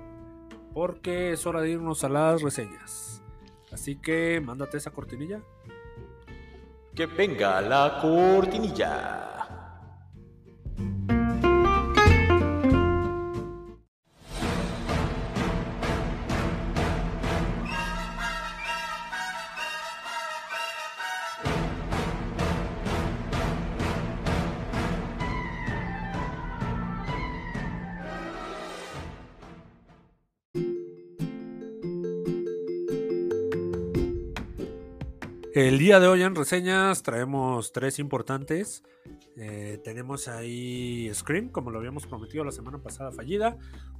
[0.73, 3.21] Porque es hora de irnos a las reseñas.
[3.73, 5.41] Así que mándate esa cortinilla.
[6.95, 9.42] Que venga la cortinilla.
[35.63, 38.83] El día de hoy en reseñas traemos tres importantes.
[39.37, 43.57] Eh, tenemos ahí Scream, como lo habíamos prometido la semana pasada fallida.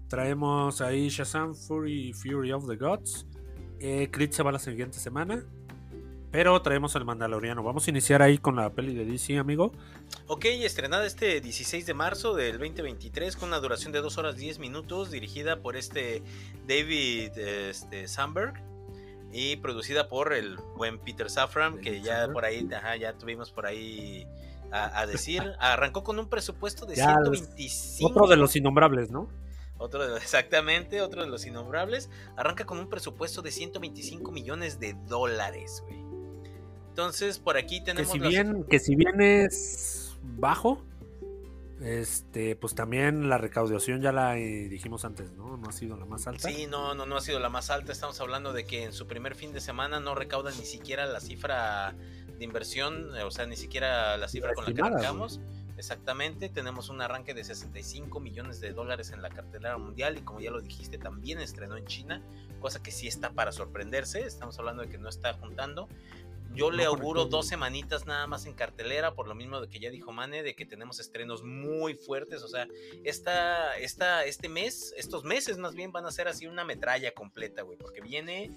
[0.10, 3.28] Traemos ahí Shazam Fury Fury of the Gods.
[3.80, 5.46] Eh, se va la siguiente semana.
[6.32, 7.64] Pero traemos el Mandaloriano.
[7.64, 9.72] Vamos a iniciar ahí con la peli de DC, amigo.
[10.28, 14.60] Ok, estrenada este 16 de marzo del 2023 con una duración de 2 horas 10
[14.60, 16.24] minutos, dirigida por este
[16.68, 18.73] David este, Sandberg
[19.34, 22.68] y producida por el buen Peter Safran, que ya por ahí,
[23.00, 24.28] ya tuvimos por ahí
[24.72, 25.42] a, decir.
[25.60, 28.10] Arrancó con un presupuesto de 125.
[28.10, 29.28] Otro de los innombrables, ¿no?
[29.80, 32.12] Otro exactamente, otro de los innombrables.
[32.38, 36.00] Arranca con un presupuesto de 125 millones de dólares, güey.
[36.90, 38.14] Entonces, por aquí tenemos.
[38.14, 40.86] Que si, bien, que si bien es bajo,
[41.84, 45.58] este, pues también la recaudación ya la eh, dijimos antes, ¿no?
[45.58, 46.50] No ha sido la más alta.
[46.50, 47.92] Sí, no, no, no ha sido la más alta.
[47.92, 51.20] Estamos hablando de que en su primer fin de semana no recauda ni siquiera la
[51.20, 51.94] cifra
[52.38, 55.40] de inversión, o sea, ni siquiera la cifra con la que arrancamos.
[55.78, 60.40] Exactamente, tenemos un arranque de 65 millones de dólares en la cartelera mundial y como
[60.40, 62.22] ya lo dijiste, también estrenó en China,
[62.60, 65.90] cosa que sí está para sorprenderse, estamos hablando de que no está juntando.
[66.54, 69.90] Yo le auguro dos semanitas nada más en cartelera, por lo mismo de que ya
[69.90, 72.44] dijo Mane, de que tenemos estrenos muy fuertes.
[72.44, 72.68] O sea,
[73.04, 77.64] esta, esta, este mes, estos meses más bien van a ser así una metralla completa,
[77.64, 77.80] güey.
[77.80, 78.52] Porque viene,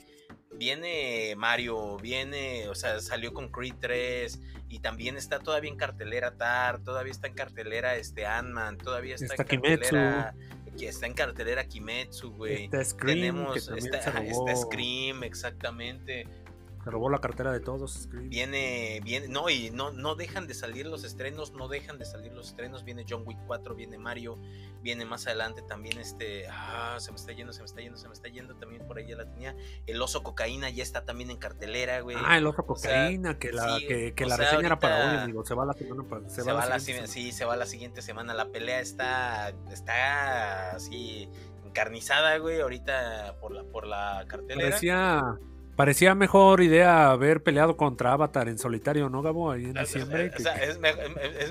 [0.52, 6.36] viene Mario, viene, o sea, salió con Creed 3 y también está todavía en cartelera
[6.36, 10.34] Tar, todavía está en cartelera este Ant-Man, todavía está, en cartelera.
[10.76, 12.64] Que está en cartelera Kimetsu, güey.
[12.64, 16.26] Está Scream, Tenemos, está Scream, exactamente
[16.86, 18.08] se robó la cartera de todos.
[18.12, 22.32] Viene, viene, no, y no, no dejan de salir los estrenos, no dejan de salir
[22.32, 22.84] los estrenos.
[22.84, 24.38] Viene John Wick 4, viene Mario,
[24.82, 26.46] viene más adelante también este.
[26.48, 28.54] Ah, se me está yendo, se me está yendo, se me está yendo.
[28.54, 29.56] También por ahí ya la tenía.
[29.88, 32.16] El oso cocaína ya está también en cartelera, güey.
[32.24, 35.44] Ah, el oso cocaína, que la, que, la reseña era para hoy, amigo.
[35.44, 38.32] Se va la semana se, va, la, Sí, se va la siguiente semana.
[38.32, 41.28] La pelea está, está así
[41.64, 44.68] encarnizada, güey, ahorita por la, por la cartelera.
[44.68, 45.36] Parecía
[45.76, 49.50] Parecía mejor idea haber peleado contra Avatar en solitario, ¿no, Gabo?
[49.50, 50.32] Ahí en diciembre.
[50.34, 50.78] O sea, es,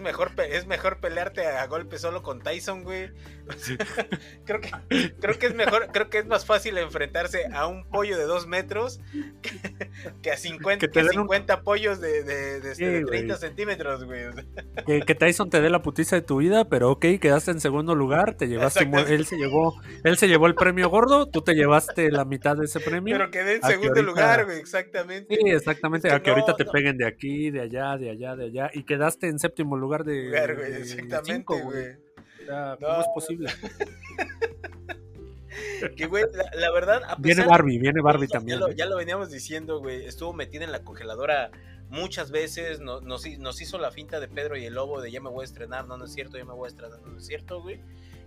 [0.02, 3.12] mejor, es mejor pelearte a golpe solo con Tyson, güey.
[4.46, 8.18] creo, que, creo que es mejor, creo que es más fácil enfrentarse a un pollo
[8.18, 9.00] de dos metros
[10.24, 14.24] que, a 50, que 50 pollos de, de, de, 30 este, centímetros, güey.
[15.06, 18.34] que, Tyson te dé la putiza de tu vida, pero ok, quedaste en segundo lugar,
[18.34, 22.26] te llevaste, él se llevó, él se llevó el premio gordo, tú te llevaste la
[22.26, 23.16] mitad de ese premio.
[23.16, 24.15] Pero quedé en segundo lugar
[24.54, 25.36] exactamente.
[25.36, 28.72] Sí, exactamente, a que ahorita te peguen de aquí, de allá, de allá, de allá,
[28.74, 30.30] y quedaste en séptimo lugar de.
[30.80, 31.98] exactamente, güey.
[32.80, 33.50] ¿Cómo es posible?
[35.96, 37.02] que, güey, la, verdad.
[37.18, 38.60] viene Barbie, viene Barbie también.
[38.76, 40.06] Ya lo, veníamos diciendo, güey.
[40.06, 41.52] Estuvo metida en la congeladora
[41.90, 42.80] muchas veces.
[42.80, 45.46] nos, nos hizo la finta de Pedro y el Lobo de ya me voy a
[45.46, 47.80] estrenar, no, no es cierto, ya me voy a estrenar, no, no es cierto, güey.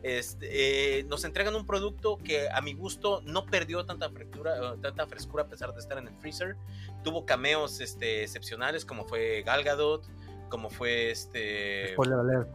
[0.03, 5.07] Este, eh, nos entregan un producto que a mi gusto no perdió tanta frescura, tanta
[5.07, 6.57] frescura a pesar de estar en el freezer.
[7.03, 10.07] Tuvo cameos este, excepcionales como fue Gal Gadot,
[10.49, 11.93] como fue este...
[11.93, 12.49] Spoiler alert.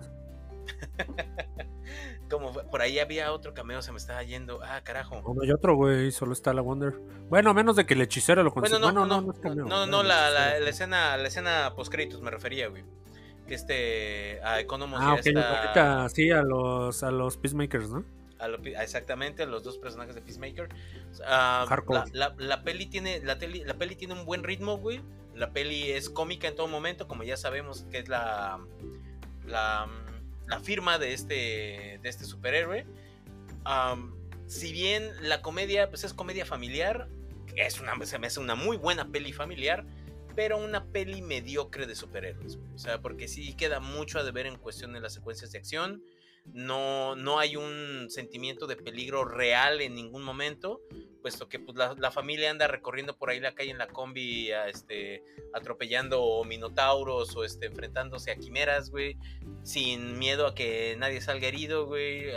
[2.30, 4.62] como por ahí había otro cameo, se me estaba yendo.
[4.64, 5.22] Ah, carajo.
[5.22, 6.94] No, hay otro, güey, solo está la Wonder.
[7.30, 8.80] Bueno, a menos de que el hechicero lo consiga.
[8.80, 12.32] Bueno, no, no, no, no, no, la, la, la, escena, la escena post créditos me
[12.32, 12.84] refería, güey
[13.48, 16.10] este a Economos ah, está...
[16.10, 18.06] sí, a los, a los Peacemakers, ¿no?
[18.78, 20.70] exactamente, a los dos personajes de Peacemaker.
[21.20, 25.02] Uh, la, la, peli tiene, la, la peli tiene un buen ritmo, güey.
[25.34, 28.60] La peli es cómica en todo momento, como ya sabemos que es la,
[29.46, 29.88] la,
[30.48, 32.86] la firma de este, de este superhéroe.
[34.48, 37.08] si bien la comedia pues es comedia familiar,
[37.56, 39.86] es una, se me hace una muy buena peli familiar
[40.36, 42.58] pero una peli mediocre de superhéroes.
[42.74, 46.04] O sea, porque sí queda mucho a deber en cuestión de las secuencias de acción.
[46.46, 50.82] No, no hay un sentimiento de peligro real en ningún momento,
[51.22, 55.24] puesto que pues, la, familia anda recorriendo por ahí la calle en la combi, este,
[55.54, 59.16] atropellando minotauros o este, enfrentándose a quimeras, güey,
[59.64, 62.30] sin miedo a que nadie salga herido, güey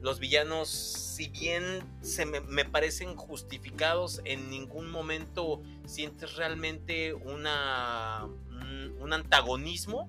[0.00, 8.28] los villanos, si bien se me, parecen justificados, en ningún momento sientes realmente una,
[9.00, 10.08] un, antagonismo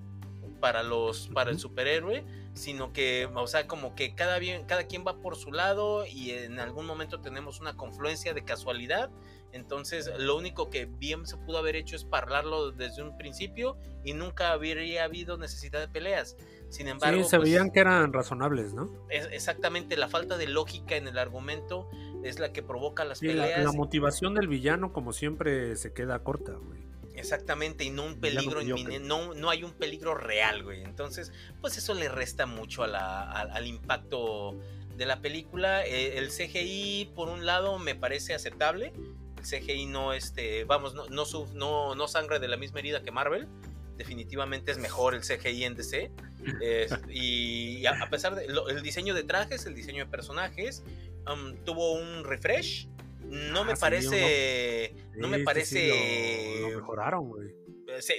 [0.60, 2.24] para, los, para el superhéroe,
[2.54, 6.32] sino que, o sea, como que cada, bien, cada quien va por su lado y
[6.32, 9.10] en algún momento tenemos una confluencia de casualidad.
[9.52, 14.14] Entonces, lo único que bien se pudo haber hecho es parlarlo desde un principio y
[14.14, 16.36] nunca habría habido necesidad de peleas.
[16.70, 18.89] Sin embargo, sí, se pues, veían que eran razonables, ¿no?
[19.09, 21.89] Es exactamente la falta de lógica en el argumento
[22.24, 23.63] es la que provoca las peleas.
[23.63, 26.80] La, motivación del villano, como siempre, se queda corta, güey.
[27.15, 30.84] Exactamente, y no un peligro inminente, no, no hay un peligro real, güey.
[30.84, 34.57] Entonces, pues eso le resta mucho al impacto
[34.95, 35.86] de la película.
[35.86, 38.93] Eh, el CGI, por un lado, me parece aceptable.
[39.38, 43.11] El CGI no, este, vamos, no, no, no, no sangre de la misma herida que
[43.11, 43.47] Marvel
[44.00, 46.10] definitivamente es mejor el CGI en DC.
[47.10, 50.84] y a, pesar del diseño de trajes, el diseño de personajes,
[51.32, 52.88] um, tuvo un refresh.
[53.20, 54.95] No me ah, parece.
[55.16, 56.62] no, me parece.
[56.62, 57.54] lo, mejoraron, güey.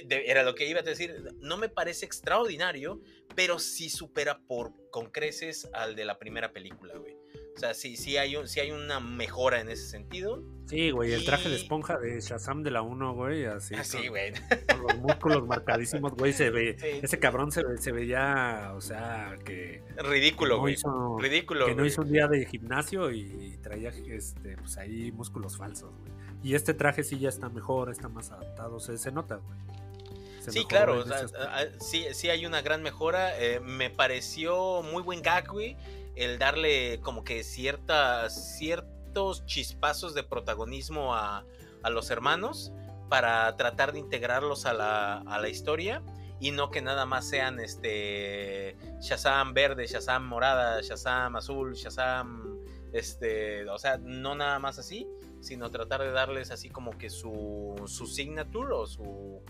[0.09, 1.33] Era lo que iba a decir.
[1.41, 3.01] No me parece extraordinario,
[3.35, 7.20] pero sí supera por con creces al de la primera película, güey.
[7.61, 10.41] O sea, sí, sí, hay, un, sí hay una mejora en ese sentido.
[10.65, 13.75] Sí, güey, el traje de esponja de Shazam de la 1, güey, así.
[13.75, 14.33] Ah, sí, güey.
[14.67, 16.75] Con los músculos marcadísimos, güey, se ve.
[17.03, 19.83] Ese cabrón se, se veía, o sea, que.
[19.95, 20.75] Ridículo, güey.
[21.19, 21.67] Ridículo.
[21.67, 26.11] Que no hizo un día de gimnasio y traía, este, pues ahí músculos falsos, güey.
[26.41, 29.59] Y este traje sí ya está mejor, está más adaptado, se, se nota, güey.
[30.49, 31.03] sí, claro,
[31.79, 33.39] sí, sí hay una gran mejora.
[33.39, 35.77] Eh, me pareció muy buen gag, güey,
[36.15, 41.45] el darle como que ciertas, ciertos chispazos de protagonismo a,
[41.83, 42.71] a los hermanos
[43.09, 46.01] para tratar de integrarlos a la, a la historia
[46.39, 52.57] y no que nada más sean este Shazam verde, Shazam morada, Shazam azul, Shazam
[52.93, 55.07] este, o sea, no nada más así,
[55.39, 59.41] sino tratar de darles así como que su, su signature o su,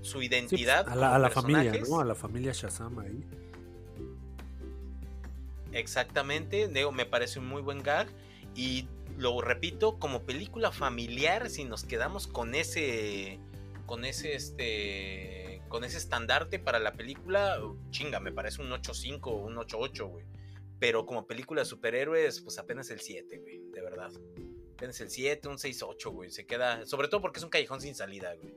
[0.00, 0.88] su pues, identidad.
[0.88, 2.00] a la, a la familia, ¿no?
[2.00, 3.24] A la familia Shazam ahí.
[5.72, 8.08] Exactamente, digo, me parece un muy buen gag
[8.54, 13.38] y lo repito, como película familiar, si nos quedamos con ese,
[13.86, 17.58] con ese, este, con ese estandarte para la película,
[17.90, 20.24] chinga, me parece un 8.5 o un 8.8, güey.
[20.78, 24.10] Pero como película de superhéroes, pues apenas el 7, güey, de verdad.
[24.74, 26.30] Apenas el 7, un 6.8, güey.
[26.30, 28.52] Se queda, sobre todo porque es un callejón sin salida, güey.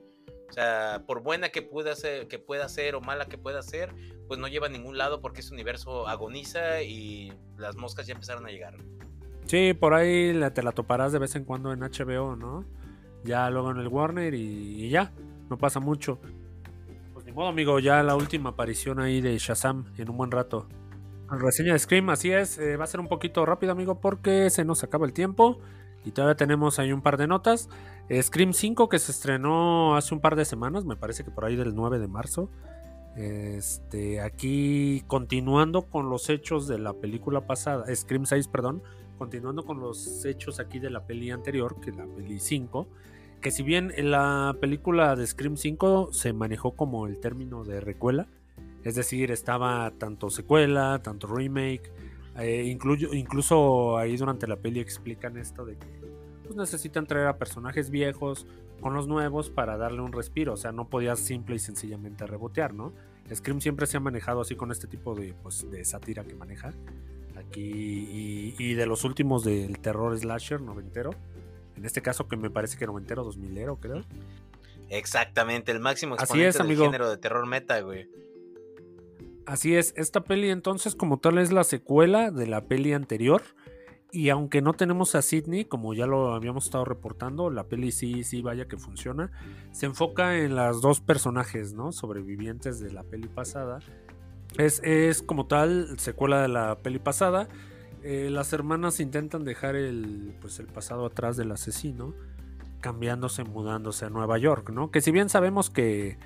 [0.48, 3.92] O sea, por buena que pueda ser, que pueda ser o mala que pueda ser,
[4.28, 8.46] pues no lleva a ningún lado porque ese universo agoniza y las moscas ya empezaron
[8.46, 8.76] a llegar.
[9.46, 12.64] Sí, por ahí te la toparás de vez en cuando en HBO, ¿no?
[13.24, 15.12] Ya luego en el Warner y, ya,
[15.48, 16.18] no pasa mucho.
[17.12, 20.68] Pues ni modo, amigo, ya la última aparición ahí de Shazam en un buen rato.
[21.28, 24.64] Reseña de Scream, así es, eh, va a ser un poquito rápido, amigo, porque se
[24.64, 25.58] nos acaba el tiempo
[26.06, 27.68] y todavía tenemos ahí un par de notas.
[28.10, 31.56] Scream 5 que se estrenó hace un par de semanas, me parece que por ahí
[31.56, 32.48] del 9 de marzo.
[33.16, 38.82] Este, aquí continuando con los hechos de la película pasada, Scream 6, perdón,
[39.18, 42.86] continuando con los hechos aquí de la peli anterior, que la peli 5,
[43.40, 47.80] que si bien en la película de Scream 5 se manejó como el término de
[47.80, 48.28] recuela,
[48.84, 51.90] es decir, estaba tanto secuela, tanto remake,
[52.38, 52.64] eh,
[53.12, 55.86] incluso ahí durante la peli explican esto de que
[56.44, 58.46] pues, necesitan traer a personajes viejos
[58.80, 62.74] con los nuevos para darle un respiro, o sea, no podías simple y sencillamente rebotear,
[62.74, 62.92] ¿no?
[63.34, 66.72] Scream siempre se ha manejado así con este tipo de, pues, de sátira que maneja,
[67.36, 71.10] aquí y, de los últimos del terror slasher noventero.
[71.76, 74.04] En este caso que me parece que noventero, dos milero, creo.
[74.88, 76.84] Exactamente, el máximo exponente Así es, amigo.
[76.84, 78.08] género de terror meta, güey.
[79.46, 83.42] Así es, esta peli entonces como tal es la secuela de la peli anterior.
[84.12, 88.24] Y aunque no tenemos a Sidney, como ya lo habíamos estado reportando, la peli sí,
[88.24, 89.30] sí, vaya que funciona.
[89.72, 91.92] Se enfoca en las dos personajes, ¿no?
[91.92, 93.80] Sobrevivientes de la peli pasada
[94.58, 97.48] es, como tal secuela de la peli pasada.
[98.02, 102.14] Eh, las hermanas intentan dejar el, pues el pasado atrás del asesino,
[102.80, 104.90] cambiándose, mudándose a Nueva York, ¿no?
[104.90, 106.18] Que si bien sabemos que,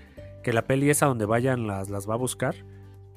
[0.42, 2.54] que la peli es a donde vayan las, las va a buscar,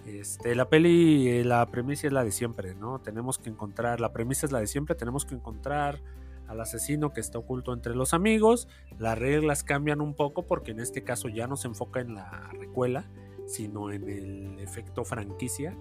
[0.06, 2.99] este, la peli, eh, la premisa es la de siempre, ¿no?
[2.99, 6.01] Tenemos que encontrar, la premisa es la de siempre, tenemos que encontrar
[6.47, 8.68] al asesino que está oculto entre los amigos.
[8.99, 12.49] Las reglas cambian un poco porque en este caso ya no se enfoca en la
[12.60, 13.10] recuela,
[13.45, 15.76] sino en el efecto franquicia.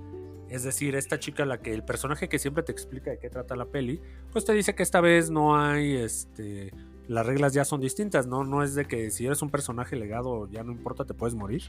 [0.49, 3.57] Es decir, esta chica, la que el personaje que siempre te explica de qué trata
[3.57, 4.01] la peli,
[4.33, 6.73] pues te dice que esta vez no hay, este,
[7.09, 8.45] las reglas ya son distintas, ¿no?
[8.45, 11.63] No es de que si eres un personaje legado ya no importa, te puedes morir.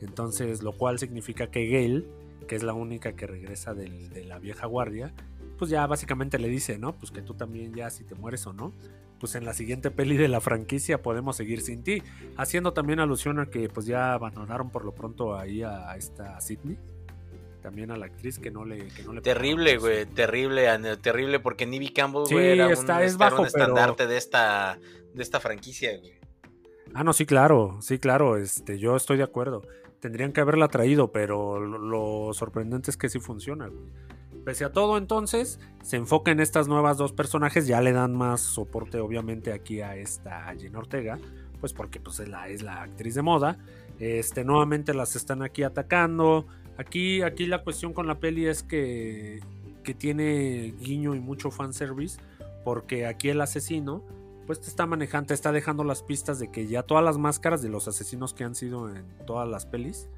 [0.00, 2.04] Entonces, lo cual significa que Gale,
[2.46, 5.14] que es la única que regresa de la vieja guardia,
[5.58, 6.92] pues ya básicamente le dice, ¿no?
[6.92, 8.72] Pues que tú también ya si te mueres o no,
[9.20, 12.02] pues en la siguiente peli de la franquicia podemos seguir sin ti.
[12.36, 16.78] Haciendo también alusión a que pues ya abandonaron por lo pronto ahí a, esta Sidney.
[17.62, 18.88] También a la actriz que no le...
[18.88, 20.68] Que no le terrible, güey, terrible,
[20.98, 24.78] terrible, porque Nibi Campbell, güey, era, está, un, es bajo, estandarte de esta,
[25.14, 26.12] de esta franquicia, güey.
[26.92, 29.62] Ah, no, sí, claro, sí, claro, este, yo estoy de acuerdo.
[30.04, 33.86] Tendrían que haberla traído, pero lo, sorprendente es que sí funciona, güey.
[34.44, 38.42] Pese a todo, entonces, se enfoca en estas nuevas dos personajes, ya le dan más
[38.42, 41.18] soporte, obviamente, aquí a esta Jenna Ortega,
[41.58, 43.56] pues porque pues, es, la, es la actriz de moda.
[43.98, 46.44] Este, nuevamente las están aquí atacando.
[46.76, 49.40] Aquí, aquí la cuestión con la peli es que,
[49.84, 52.20] que tiene guiño y mucho fanservice,
[52.62, 54.04] porque aquí el asesino,
[54.46, 57.62] pues te está manejando, te está dejando las pistas de que ya todas las máscaras
[57.62, 60.08] de los asesinos que han sido en todas las pelis,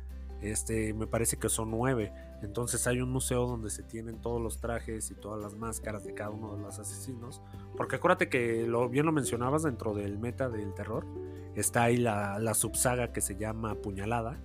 [0.40, 2.12] este, me parece que son nueve.
[2.42, 6.12] Entonces hay un museo donde se tienen todos los trajes y todas las máscaras de
[6.14, 7.40] cada uno de los asesinos.
[7.76, 11.06] Porque acuérdate que bien lo mencionabas dentro del meta del terror.
[11.54, 14.40] Está ahí la, la subsaga que se llama Puñalada.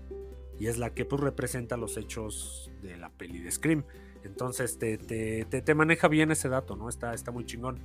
[0.57, 3.83] Y es la que pues, representa los hechos de la peli de Scream.
[4.23, 6.89] Entonces te, te, te, maneja bien ese dato, ¿no?
[6.89, 7.79] Está, está muy chingón.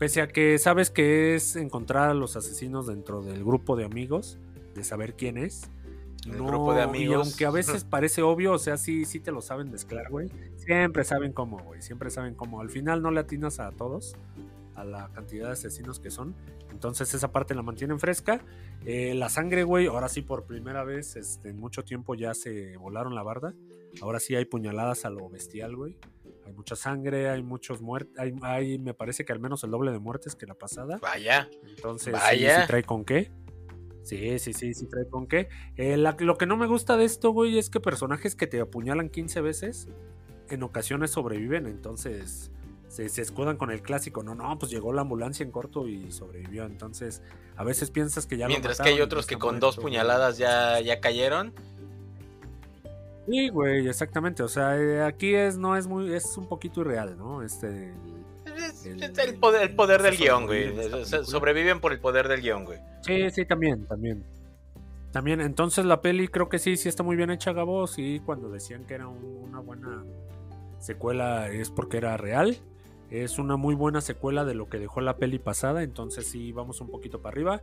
[0.00, 4.38] Pese a que sabes que es encontrar a los asesinos dentro del grupo de amigos,
[4.74, 5.70] de saber quién es
[6.26, 7.26] no, grupo de amigos.
[7.26, 10.30] Y aunque a veces parece obvio, o sea, sí, sí te lo saben mezclar, güey.
[10.56, 11.82] Siempre saben cómo, güey.
[11.82, 12.60] Siempre saben cómo.
[12.60, 14.16] Al final no le atinas a todos.
[14.74, 16.34] a la cantidad de asesinos que son.
[16.70, 18.42] Entonces esa parte la mantienen fresca.
[18.84, 22.76] Eh, la sangre, güey, ahora sí por primera vez este, en mucho tiempo ya se
[22.76, 23.54] volaron la barda.
[24.00, 25.96] Ahora sí hay puñaladas a lo bestial, güey.
[26.50, 28.12] Hay mucha sangre, hay muchos muertos.
[28.42, 30.98] Hay, me parece que al menos el doble de muertes que la pasada.
[31.00, 31.48] Vaya.
[31.68, 32.62] Entonces, Vaya.
[32.62, 33.30] Sí, trae con qué.
[34.02, 35.48] Sí, sí, sí, sí trae con qué.
[35.76, 39.10] Eh, lo que no me gusta de esto, güey, es que personajes que te apuñalan
[39.10, 39.88] 15 veces
[40.48, 41.66] en ocasiones sobreviven.
[41.66, 42.50] Entonces,
[42.88, 46.64] se, escudan con el clásico, no, no, pues llegó la ambulancia en corto y sobrevivió.
[46.64, 47.22] Entonces,
[47.56, 51.00] a veces piensas que ya Mientras que hay otros que con dos puñaladas ya, ya
[51.00, 51.54] cayeron.
[53.28, 54.42] Sí, güey, exactamente.
[54.42, 57.42] O sea, eh, aquí es, no es muy, es un poquito irreal, ¿no?
[57.42, 57.92] Este.
[58.84, 60.74] El, poder, el poder del guion, güey.
[61.04, 62.78] sobreviven por el poder del guion, güey.
[63.02, 64.24] Sí, sí, también, también.
[65.12, 67.86] También, entonces la peli creo que sí, sí está muy bien hecha, Gabo.
[67.86, 70.04] Sí, cuando decían que era una buena
[70.78, 72.58] secuela es porque era real.
[73.10, 76.80] Es una muy buena secuela de lo que dejó la peli pasada, entonces sí, vamos
[76.80, 77.62] un poquito para arriba.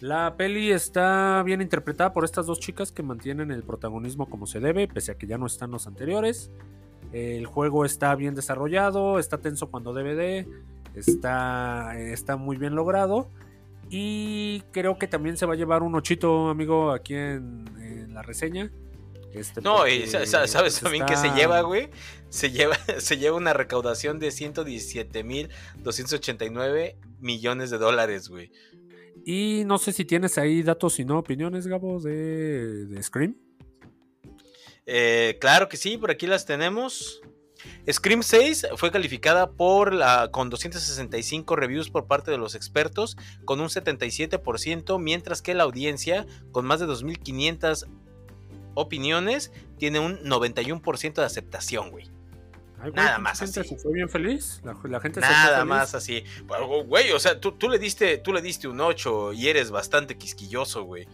[0.00, 4.60] La peli está bien interpretada por estas dos chicas que mantienen el protagonismo como se
[4.60, 6.50] debe, pese a que ya no están los anteriores.
[7.12, 10.48] El juego está bien desarrollado, está tenso cuando debe de,
[10.94, 13.30] está, está muy bien logrado.
[13.88, 18.70] Y creo que también se va a llevar un ochito, amigo, aquí en la reseña.
[19.34, 21.90] Este, no, y sabes también que se lleva, güey.
[22.28, 28.52] Se lleva, se lleva una recaudación de 117.289 millones de dólares, güey.
[29.24, 33.36] Y no sé si tienes ahí datos y no opiniones, Gabo, de, Scream.
[34.86, 37.22] Eh, claro que sí, por aquí las tenemos.
[37.90, 43.16] Scream 6 fue calificada por la, con 265 reviews por parte de los expertos,
[43.46, 47.86] con un 77%, mientras que la audiencia, con más de 2.500
[48.74, 52.13] opiniones, tiene un 91% de aceptación, güey.
[52.92, 53.64] Nada más así.
[53.64, 54.60] ¿Se fue bien feliz?
[54.64, 56.24] La, gente Nada más así.
[56.86, 60.16] Güey, o sea, tú, tú, le diste, tú le diste un 8 y eres bastante
[60.16, 61.08] quisquilloso, güey.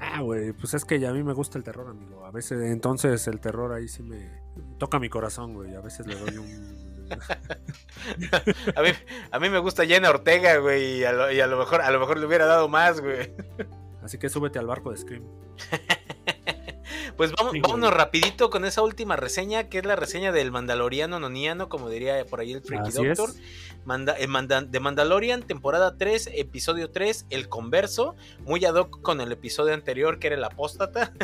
[0.00, 2.24] Ah, güey, pues es que ya a mí me gusta el terror, amigo.
[2.24, 4.42] A veces, entonces el terror ahí sí me
[4.78, 5.74] toca mi corazón, güey.
[5.74, 6.82] A veces le doy un...
[8.74, 8.88] a, mí,
[9.30, 11.90] a mí me gusta Jenna Ortega, güey, y a, lo, y a lo mejor a
[11.90, 13.32] lo mejor le hubiera dado más, güey.
[14.02, 15.22] Así que súbete al barco de Scream.
[17.16, 21.68] Pues vamos, vámonos rapidito con esa última reseña, que es la reseña del Mandaloriano Noniano,
[21.68, 23.30] como diría por ahí el Freaky Doctor.
[23.30, 24.26] Eh,
[24.68, 30.18] de Mandalorian, temporada 3, episodio 3, El Converso, muy ad hoc con el episodio anterior,
[30.18, 31.12] que era el Apóstata.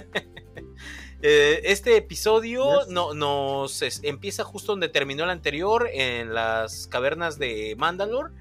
[1.21, 7.75] Eh, este episodio no, nos empieza justo donde terminó el anterior, en las cavernas de
[7.77, 8.33] Mandalore,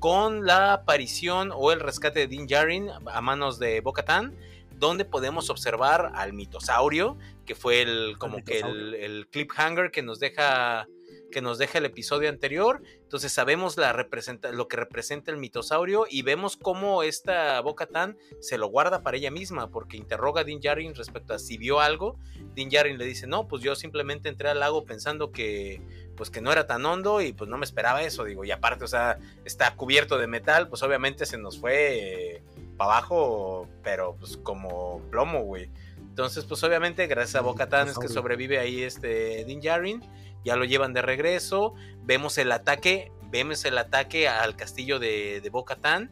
[0.00, 4.36] con la aparición o el rescate de Din Djarin a manos de Bo-Katan
[4.78, 10.20] donde podemos observar al mitosaurio, que fue el como que el, el, cliffhanger que nos
[10.20, 10.86] deja
[11.30, 12.82] que nos deja el episodio anterior.
[13.02, 18.16] Entonces sabemos la representa, lo que representa el mitosaurio y vemos cómo esta Boca Tan
[18.40, 21.80] se lo guarda para ella misma porque interroga a Din Djarin respecto a si vio
[21.80, 22.18] algo.
[22.54, 25.82] Din Djarin le dice, no, pues yo simplemente entré al lago pensando que
[26.16, 28.84] pues que no era tan hondo y pues no me esperaba eso, digo, y aparte,
[28.84, 32.42] o sea, está cubierto de metal, pues obviamente se nos fue
[32.76, 35.70] para abajo, pero pues como plomo, güey.
[35.98, 40.02] Entonces, pues obviamente, gracias a Bocatan es que sobrevive ahí este Din Djarin.
[40.44, 41.74] Ya lo llevan de regreso.
[42.04, 43.12] Vemos el ataque.
[43.30, 46.10] Vemos el ataque al castillo de, de Bocatan.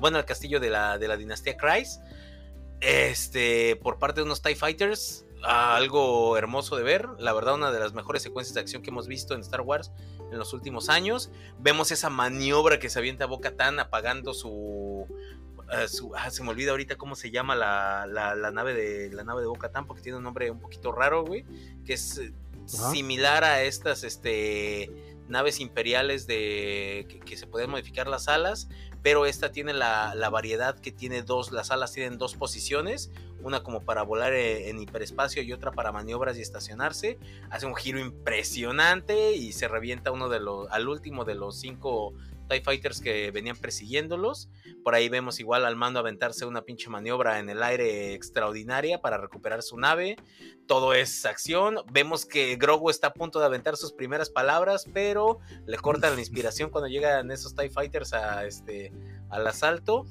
[0.00, 2.02] Bueno, al castillo de la, de la dinastía Christ.
[2.80, 5.24] Este, por parte de unos TIE Fighters.
[5.44, 7.08] algo hermoso de ver.
[7.18, 9.92] La verdad, una de las mejores secuencias de acción que hemos visto en Star Wars
[10.30, 11.30] en los últimos años.
[11.58, 15.06] Vemos esa maniobra que se avienta Boca Tan apagando su,
[15.72, 18.06] eh, ah, se me olvida ahorita cómo se llama la,
[18.52, 21.44] nave de la nave de Boca Tan porque tiene un nombre un poquito raro, güey,
[21.84, 22.32] que es eh,
[22.66, 24.90] similar a estas este
[25.28, 28.68] naves imperiales de que, se pueden modificar las alas,
[29.02, 33.10] pero esta tiene la, variedad que tiene dos, las alas tienen dos posiciones,
[33.42, 37.18] una como para volar eh, en hiperespacio y otra para maniobras y estacionarse,
[37.50, 42.14] hace un giro impresionante y se revienta uno de los, al último de los cinco
[42.48, 44.48] TIE Fighters que venían persiguiéndolos.
[44.82, 49.18] Por ahí vemos igual al mando aventarse una pinche maniobra en el aire extraordinaria para
[49.18, 50.16] recuperar su nave.
[50.66, 51.76] Todo es acción.
[51.92, 56.18] Vemos que Grogu está a punto de aventar sus primeras palabras, pero le corta la
[56.18, 58.92] inspiración cuando llegan esos TIE Fighters a este,
[59.30, 60.06] al asalto.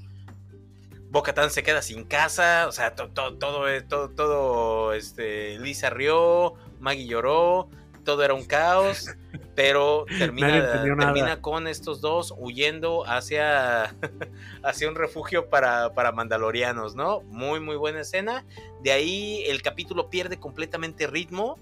[1.09, 7.07] Bocatán se queda sin casa, o sea, todo, todo, todo, todo, este, Lisa rió, Maggie
[7.07, 7.69] lloró,
[8.07, 9.09] todo era un caos,
[9.53, 13.93] pero termina, con estos dos huyendo hacia,
[14.63, 17.19] hacia un refugio para, para, mandalorianos, ¿no?
[17.23, 18.45] Muy, muy buena escena.
[18.81, 21.57] De ahí el capítulo pierde completamente ritmo.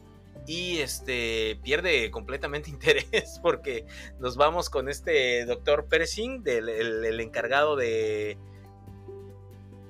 [0.45, 3.87] y este pierde completamente interés porque
[4.19, 8.37] nos vamos con este doctor Pershing, del el, encargado de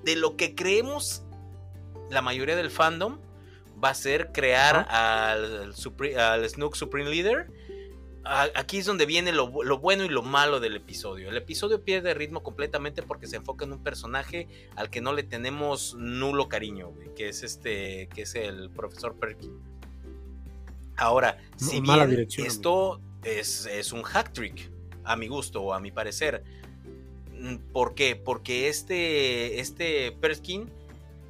[0.06, 1.22] de lo que creemos
[2.10, 3.18] la mayoría del fandom
[3.86, 5.74] va a ser crear al,
[6.18, 7.48] al Snook Supreme Leader
[8.26, 11.30] aquí es donde viene lo, bueno y lo malo del episodio.
[11.30, 15.24] El episodio pierde ritmo completamente porque se enfoca en un personaje al que no le
[15.24, 19.54] tenemos nulo cariño, que es este, que es el profesor Perkin.
[20.98, 24.72] Ahora, si bien esto es, es, un hack trick,
[25.04, 26.44] a mi gusto o a mi parecer.
[27.74, 28.16] ¿Por qué?
[28.16, 30.72] Porque este, este Perkin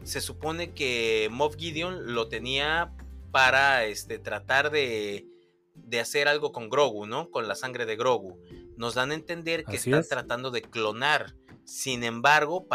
[0.06, 2.94] se supone que Moff Gideon lo tenía
[3.32, 5.28] para este, tratar de
[5.76, 7.30] de hacer algo con Grogu, ¿no?
[7.30, 8.40] Con la sangre de Grogu.
[8.78, 11.36] Nos dan a entender que están tratando de clonar.
[11.64, 12.68] Sin embargo,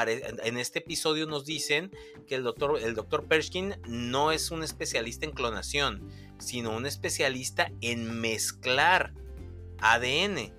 [0.44, 1.90] en este episodio nos dicen
[2.26, 6.08] que el doctor, el doctor Pershkin no es un especialista en clonación,
[6.38, 9.14] sino un especialista en mezclar
[9.78, 10.52] ADN.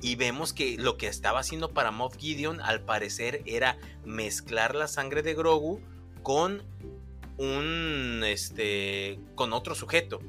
[0.00, 4.88] Y vemos que lo que estaba haciendo para Moff Gideon, al parecer, era mezclar la
[4.88, 5.80] sangre de Grogu
[6.22, 6.62] con
[7.38, 10.20] un este con otro sujeto.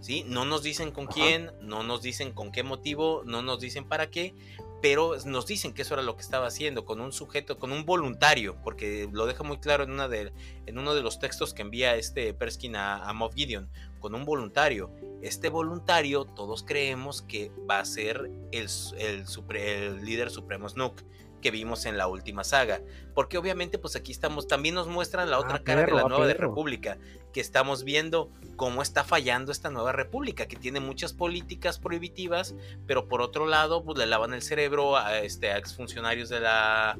[0.00, 0.24] ¿sí?
[0.26, 4.10] No nos dicen con quién, no nos dicen con qué motivo, no nos dicen para
[4.10, 4.34] qué,
[4.82, 7.84] pero nos dicen que eso era lo que estaba haciendo con un sujeto, con un
[7.84, 10.32] voluntario, porque lo deja muy claro en, una de,
[10.66, 14.90] en uno de los textos que envía este Perskin a, Moff Gideon, con un voluntario.
[15.22, 19.24] Este voluntario, todos creemos que va a ser el, el,
[19.56, 21.02] el líder supremo Snook
[21.40, 22.80] que vimos en la última saga.
[23.14, 26.32] Porque obviamente, pues aquí estamos, también nos muestran la otra ah, cara de la nueva
[26.32, 26.98] república,
[27.32, 32.54] que estamos viendo cómo está fallando esta nueva república, que tiene muchas políticas prohibitivas,
[32.86, 36.98] pero por otro lado, pues le lavan el cerebro a, este, a exfuncionarios de la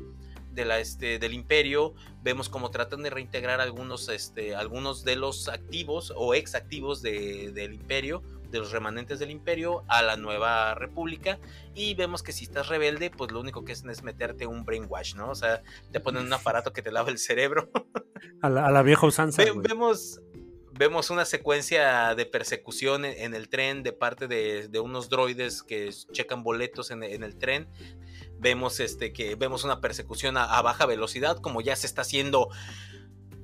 [0.53, 5.49] de la, este, del imperio, vemos cómo tratan de reintegrar algunos, este, algunos de los
[5.49, 10.75] activos o ex activos de, del imperio de los remanentes del imperio a la nueva
[10.75, 11.39] república
[11.75, 15.15] y vemos que si estás rebelde pues lo único que es es meterte un brainwash,
[15.15, 15.31] ¿no?
[15.31, 17.71] O sea, te ponen un aparato que te lava el cerebro.
[18.43, 19.43] a, la, vieja usanza.
[19.57, 20.21] vemos,
[20.73, 26.43] vemos una secuencia de persecución en, el tren de parte de, unos droides que checan
[26.43, 27.69] boletos en, el tren
[28.39, 32.49] vemos este que vemos una persecución a, baja velocidad como ya se está haciendo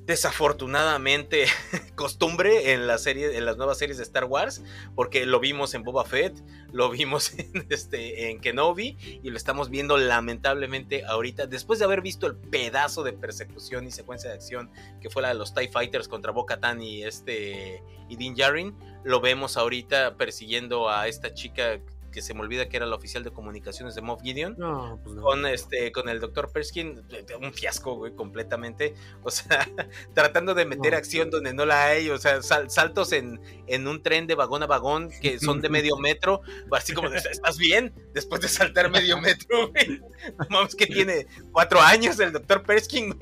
[0.07, 1.47] desafortunadamente
[1.97, 4.63] costumbre en la serie en las nuevas series de Star Wars
[4.95, 6.37] porque lo vimos en Boba Fett
[6.73, 12.03] lo vimos en este en Kenobi y lo estamos viendo lamentablemente ahorita después de haber
[12.03, 15.69] visto el pedazo de persecución y secuencia de acción que fue la de los Tie
[15.69, 21.81] Fighters contra Bo-Katan y este y Din Djarin lo vemos ahorita persiguiendo a esta chica
[22.17, 24.57] que se me olvida que era la oficial de comunicaciones de Moff Gideon.
[25.05, 27.03] Pues con este, con el doctor Perskin,
[27.43, 28.95] un fiasco, güey, completamente.
[29.23, 29.69] O sea,
[30.15, 32.09] tratando de meter acción donde no la hay.
[32.09, 35.99] O sea, saltos en, en un tren de vagón a vagón que son de medio
[35.99, 36.41] metro.
[36.73, 37.93] Así como, ¿estás bien?
[38.15, 40.01] Después de saltar medio metro, güey.
[40.49, 43.15] Vamos que tiene cuatro años el doctor Perskin,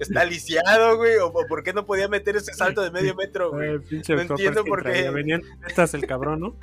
[0.00, 1.18] Está lisiado, güey.
[1.18, 3.78] O, por qué no podía meter ese salto de medio metro, güey.
[3.78, 5.08] no entiendo por qué.
[5.10, 6.56] Venían, estás el cabrón, ¿no?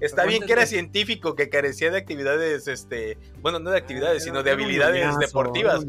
[0.00, 4.42] Está bien que era científico, que carecía de actividades, este, bueno, no de actividades, sino
[4.42, 5.84] de habilidades deportivas.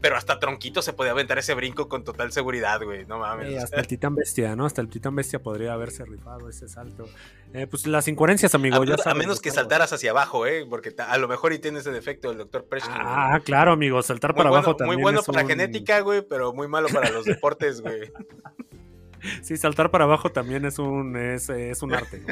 [0.00, 3.06] Pero, hasta Tronquito se podía aventar ese brinco con total seguridad, güey.
[3.06, 3.62] No mames.
[3.62, 4.66] hasta el Titán Bestia, ¿no?
[4.66, 7.06] Hasta el Titán Bestia podría haberse rifado ese salto.
[7.54, 8.82] Eh, pues las incoherencias, amigo.
[8.82, 10.66] A, ya a menos que saltaras hacia abajo, ¿eh?
[10.68, 12.94] Porque a lo mejor y tiene ese defecto el doctor Preston.
[12.94, 14.02] Ah, claro, amigo.
[14.02, 14.96] Saltar para abajo también.
[14.96, 18.12] Muy bueno para la genética, güey, pero muy malo para los deportes, güey.
[19.42, 22.24] Sí, saltar para abajo también es un, es, es un arte.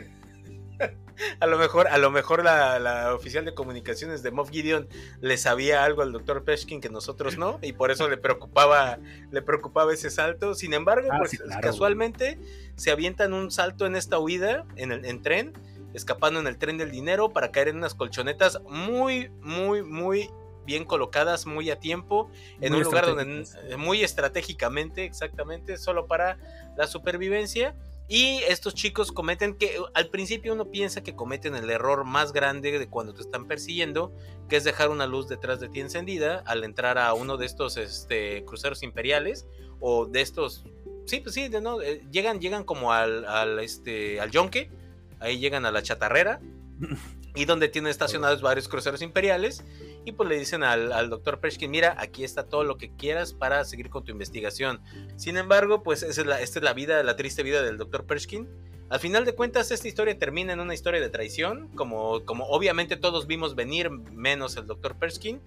[1.41, 4.89] a lo mejor, a lo mejor la, oficial de comunicaciones de Moff Gideon
[5.20, 8.99] le sabía algo al doctor Peshkin que nosotros no, y por eso le preocupaba,
[9.31, 10.55] le preocupaba ese salto.
[10.55, 12.39] Sin embargo, ah, pues casualmente
[12.77, 15.53] se avientan un salto en esta huida, en el en tren,
[15.95, 20.31] escapando en el tren del dinero para caer en unas colchonetas muy, muy, muy
[20.66, 22.29] bien colocadas, muy a tiempo,
[22.61, 23.45] en un lugar donde
[23.79, 26.39] muy estratégicamente, exactamente, solo para
[26.77, 27.77] la supervivencia
[28.09, 32.78] y estos chicos cometen que al principio uno piensa que cometen el error más grande
[32.78, 34.12] de cuando te están persiguiendo,
[34.48, 37.76] que es dejar una luz detrás de ti encendida al entrar a uno de estos
[37.76, 39.46] este, cruceros imperiales
[39.80, 40.64] o de estos...
[41.07, 41.82] Sí, pues sí, ¿no?
[41.82, 44.70] Eh, llegan, llegan como al, al, este, al yonque,
[45.18, 46.40] ahí llegan a la chatarrera
[47.34, 49.64] y donde tienen estacionados varios cruceros imperiales
[50.07, 53.64] y pues le dicen al, doctor Pershkin, mira, aquí está todo lo que quieras para
[53.64, 54.80] seguir con tu investigación.
[55.16, 58.48] Sin embargo, pues es la, esta es la vida, la triste vida del doctor Pershkin.
[58.88, 62.96] Al final de cuentas, esta historia termina en una historia de traición, como, como obviamente
[62.96, 65.40] todos vimos venir, menos el doctor Pershkin.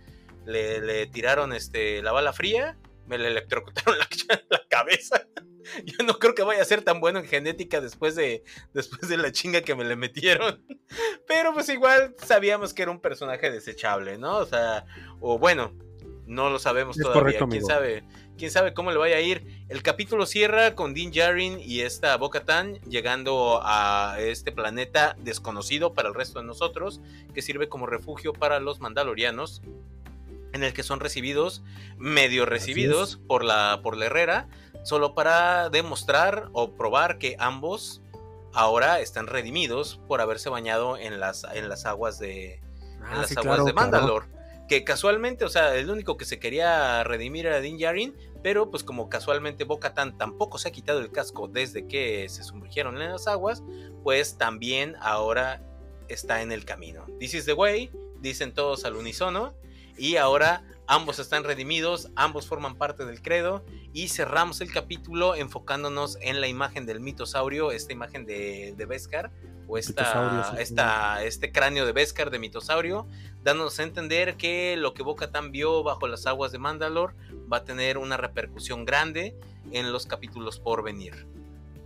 [0.46, 2.76] Le, le, tiraron este, la bala fría
[3.10, 4.08] me le electrocutaron la,
[4.50, 5.28] la, cabeza.
[5.84, 8.44] Yo no creo que vaya a ser tan bueno en genética después de,
[8.74, 10.64] después de la chinga que me le metieron.
[11.28, 14.38] Pero pues igual sabíamos que era un personaje desechable, ¿no?
[14.38, 14.86] O sea,
[15.20, 15.76] o bueno,
[16.26, 17.40] no lo sabemos todavía.
[17.50, 18.04] ¿Quién sabe?
[18.40, 19.66] quién sabe cómo le vaya a ir.
[19.68, 25.94] El capítulo cierra con Dean Jarin y esta Boca Tan llegando a este planeta desconocido
[25.94, 27.02] para el resto de nosotros,
[27.34, 29.62] que sirve como refugio para los mandalorianos,
[30.54, 31.64] en el que son recibidos,
[31.98, 34.48] medio recibidos por la, por la Herrera,
[34.84, 38.02] solo para demostrar o probar que ambos
[38.54, 42.62] ahora están redimidos por haberse bañado en las, en las aguas de,
[43.02, 44.26] ah, las aguas de Mandalor.
[44.68, 48.84] Que casualmente, o sea, el único que se quería redimir era Dean Jarin, pero pues
[48.84, 53.28] como casualmente Boca tampoco se ha quitado el casco desde que se sumergieron en las
[53.28, 53.64] aguas,
[54.04, 55.62] pues también ahora
[56.08, 57.06] está en el camino.
[57.20, 59.56] This is the way, dicen todos al unísono,
[60.00, 66.18] y ahora ambos están redimidos, ambos forman parte del credo, y cerramos el capítulo enfocándonos
[66.22, 69.30] en la imagen del mitosaurio, esta imagen de, de Beskar,
[69.68, 73.06] o esta, esta, este cráneo de Beskar de mitosaurio,
[73.44, 77.14] dándonos a entender que lo que Boca vio bajo las aguas de Mandalor
[77.52, 79.36] va a tener una repercusión grande
[79.72, 81.28] en los capítulos por venir.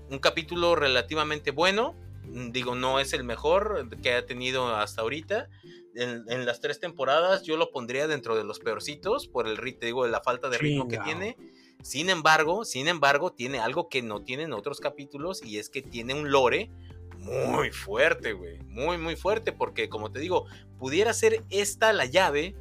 [0.10, 1.94] Un capítulo relativamente bueno,
[2.32, 5.50] digo, no es el mejor que ha tenido hasta ahorita.
[5.96, 10.08] En, las tres temporadas yo lo pondría dentro de los peorcitos por el ritmo, digo,
[10.08, 11.38] la falta de ritmo que tiene.
[11.84, 16.14] Sin embargo, sin embargo, tiene algo que no tienen otros capítulos y es que tiene
[16.14, 16.72] un lore
[17.20, 18.60] muy fuerte, güey.
[18.64, 20.46] Muy, muy fuerte porque, como te digo,
[20.80, 22.56] pudiera ser esta la llave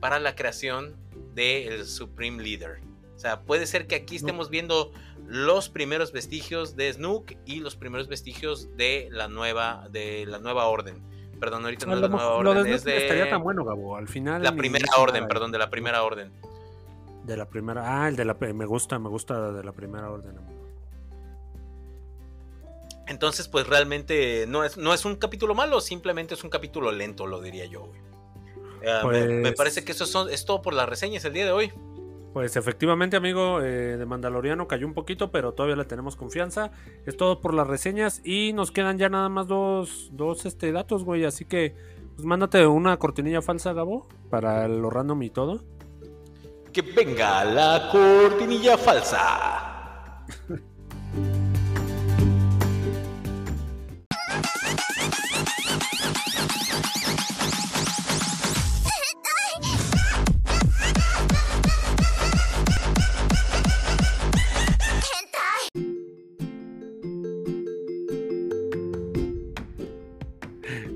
[0.00, 0.96] para la creación
[1.34, 2.80] del Supreme Leader.
[3.14, 4.92] O sea, puede ser que aquí estemos viendo
[5.30, 10.66] los primeros vestigios de Snook y los primeros vestigios de la nueva, de la nueva
[10.66, 11.00] orden.
[11.38, 12.66] Perdón, ahorita no, es la nueva orden.
[12.66, 12.96] es de...
[12.96, 13.96] estaría tan bueno, Gabo.
[13.96, 14.42] Al final.
[14.42, 16.32] La primera orden, perdón, de la primera orden.
[17.24, 18.02] De la primera.
[18.02, 18.34] Ah, el de la.
[18.34, 20.34] Me gusta, me gusta de la primera orden.
[23.06, 27.26] Entonces, pues realmente no es, no es un capítulo malo, simplemente es un capítulo lento,
[27.26, 28.00] lo diría yo, güey.
[28.86, 31.52] Ah, me, pues parece que eso son, es todo por las reseñas el día de
[31.52, 31.72] hoy.
[32.32, 36.70] Pues efectivamente, amigo, eh, de Mandaloriano cayó un poquito, pero todavía le tenemos confianza.
[37.04, 41.04] Es todo por las reseñas y nos quedan ya nada más dos, dos este, datos,
[41.04, 41.24] güey.
[41.24, 41.74] Así que,
[42.14, 45.64] pues mándate una cortinilla falsa, Gabo, para lo random y todo.
[46.72, 50.24] Que venga la cortinilla falsa.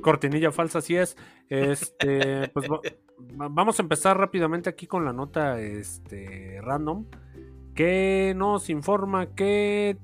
[0.04, 1.16] cortinilla falsa, así es.
[1.48, 2.68] Este, pues
[3.18, 7.06] vamos a empezar rápidamente aquí con la nota este, random.
[7.74, 9.96] Que nos informa que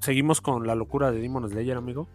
[0.00, 2.08] seguimos con la locura de Demon Slayer, amigo.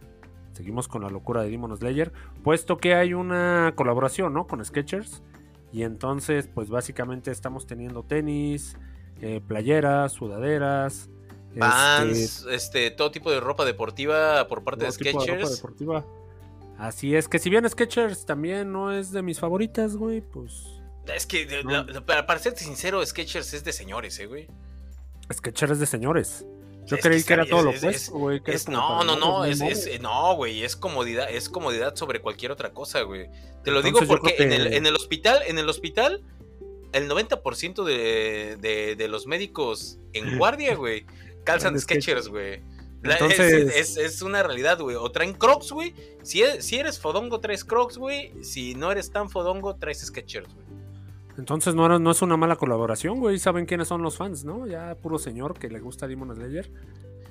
[0.53, 2.11] Seguimos con la locura de Demon Slayer.
[2.43, 4.47] Puesto que hay una colaboración, ¿no?
[4.47, 5.21] Con Sketchers.
[5.71, 8.75] Y entonces, pues básicamente estamos teniendo tenis,
[9.21, 11.09] eh, playeras, sudaderas.
[11.57, 15.57] Pants, este, este, todo tipo de ropa deportiva por parte de Sketchers.
[15.57, 16.05] deportiva.
[16.79, 20.63] Así es que si bien Sketchers también no es de mis favoritas, güey, pues...
[21.13, 21.45] Es que,
[22.05, 24.47] para, serte sincero, Sketchers es de señores, eh, güey.
[25.33, 26.45] Sketchers es de señores.
[26.85, 28.41] Yo creí que, era todo lo opuesto, güey.
[28.69, 29.59] No, no, no, es,
[29.99, 33.27] no, güey, es comodidad, es comodidad sobre cualquier otra cosa, güey.
[33.63, 36.23] Te lo digo porque en, el, en el hospital, en el hospital,
[36.93, 41.05] el 90% de, de, de los médicos en guardia, güey,
[41.43, 42.61] calzan Sketchers, güey.
[43.03, 43.97] Entonces...
[43.97, 44.95] Es, una realidad, güey.
[44.95, 45.93] O traen Crocs, güey.
[46.21, 48.43] Si, e, si eres fodongo, traes Crocs, güey.
[48.43, 50.69] Si no eres tan fodongo, traes Sketchers, güey.
[51.37, 53.39] Entonces no, no es una mala colaboración, güey.
[53.39, 54.67] Saben quiénes son los fans, ¿no?
[54.67, 56.69] Ya puro señor que le gusta Demon Slayer.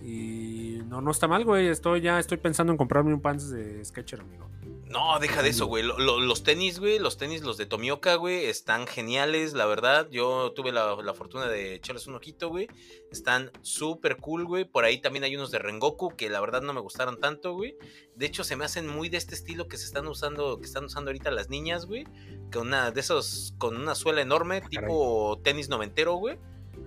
[0.02, 1.68] Y no, no está mal, güey.
[1.68, 4.48] Estoy ya estoy pensando en comprarme un pants de Sketcher, amigo.
[4.90, 5.82] No, deja de eso, güey.
[5.82, 10.08] los tenis, güey, los tenis, los de Tomioka, güey, están geniales, la verdad.
[10.10, 12.68] Yo tuve la, fortuna de echarles un ojito, güey.
[13.12, 14.64] Están súper cool, güey.
[14.64, 17.76] Por ahí también hay unos de Rengoku que la verdad no me gustaron tanto, güey.
[18.14, 20.84] De hecho, se me hacen muy de este estilo que se están usando, que están
[20.84, 22.04] usando ahorita las niñas, güey.
[22.50, 26.38] Con una de esos, con una suela enorme, ah, tipo tenis noventero, güey.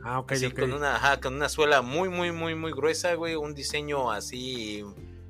[0.03, 3.35] Ah, ok, Con una, con una suela muy, muy, muy, muy gruesa, güey.
[3.35, 4.83] Un diseño así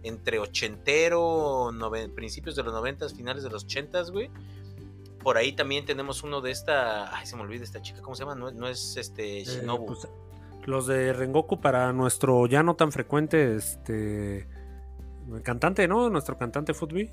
[0.04, 1.72] entre ochentero,
[2.16, 4.30] principios de los noventas, finales de los ochentas, güey.
[5.24, 7.16] Por ahí también tenemos uno de esta.
[7.16, 8.36] Ay, se me olvida esta chica, ¿cómo se llama?
[8.36, 9.68] No, es este eh.
[9.86, 10.08] Pues,
[10.66, 14.48] los de Rengoku para nuestro ya no tan frecuente este
[15.44, 16.10] cantante, ¿no?
[16.10, 17.12] Nuestro cantante Footby.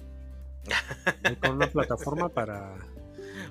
[1.42, 2.76] con una plataforma para.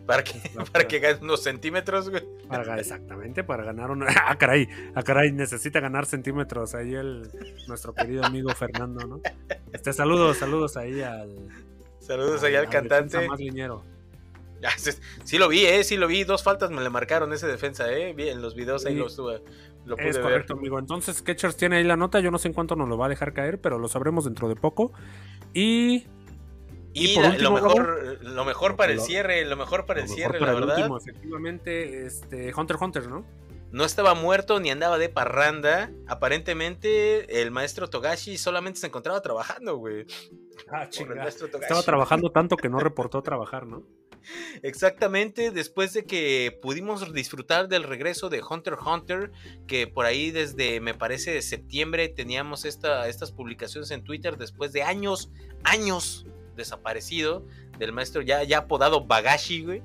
[0.07, 0.41] Para que,
[0.71, 2.23] para que unos centímetros, güey.
[2.47, 4.07] Para, exactamente, para ganar una.
[4.27, 7.29] Ah, caray, ah, caray, necesita ganar centímetros ahí el
[7.67, 9.21] nuestro querido amigo Fernando, ¿no?
[9.73, 11.49] Este, saludos, saludos ahí al.
[11.99, 13.27] Saludos ahí al, cantante.
[13.27, 13.39] Más
[15.23, 16.23] Sí lo vi, eh, sí lo vi.
[16.23, 18.15] Dos faltas me le marcaron ese defensa, eh.
[18.17, 19.41] En los videos ahí lo estuve.
[19.85, 20.79] Lo es correcto, amigo.
[20.79, 22.19] Entonces, Sketchers tiene ahí la nota.
[22.19, 24.49] Yo no sé en cuánto nos lo va a dejar caer, pero lo sabremos dentro
[24.49, 24.93] de poco.
[25.53, 26.07] Y
[26.97, 30.89] y, lo mejor, lo mejor para el cierre, lo mejor para el cierre, la verdad.
[31.01, 33.25] efectivamente, este, Hunter Hunter, ¿no?
[33.71, 35.91] No estaba muerto ni andaba de parranda.
[36.07, 40.05] Aparentemente, el maestro Togashi solamente se encontraba trabajando, güey.
[40.71, 43.83] Ah, Estaba trabajando tanto que no reportó trabajar, ¿no?
[44.63, 49.31] Exactamente, después de que pudimos disfrutar del regreso de Hunter Hunter,
[49.67, 54.73] que por ahí desde, me parece, de septiembre teníamos esta, estas publicaciones en Twitter después
[54.73, 55.31] de años,
[55.63, 56.25] años
[56.57, 57.45] desaparecido
[57.79, 59.81] del maestro ya, ya apodado Bagashi, güey.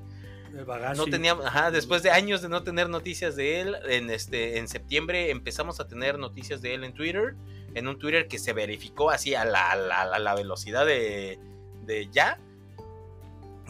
[0.95, 4.67] No teníamos, ajá, después de años de no tener noticias de él, en este, en
[4.67, 7.35] septiembre empezamos a tener noticias de él en Twitter,
[7.73, 11.39] en un Twitter que se verificó así a la, la, velocidad de,
[11.85, 12.39] de, ya.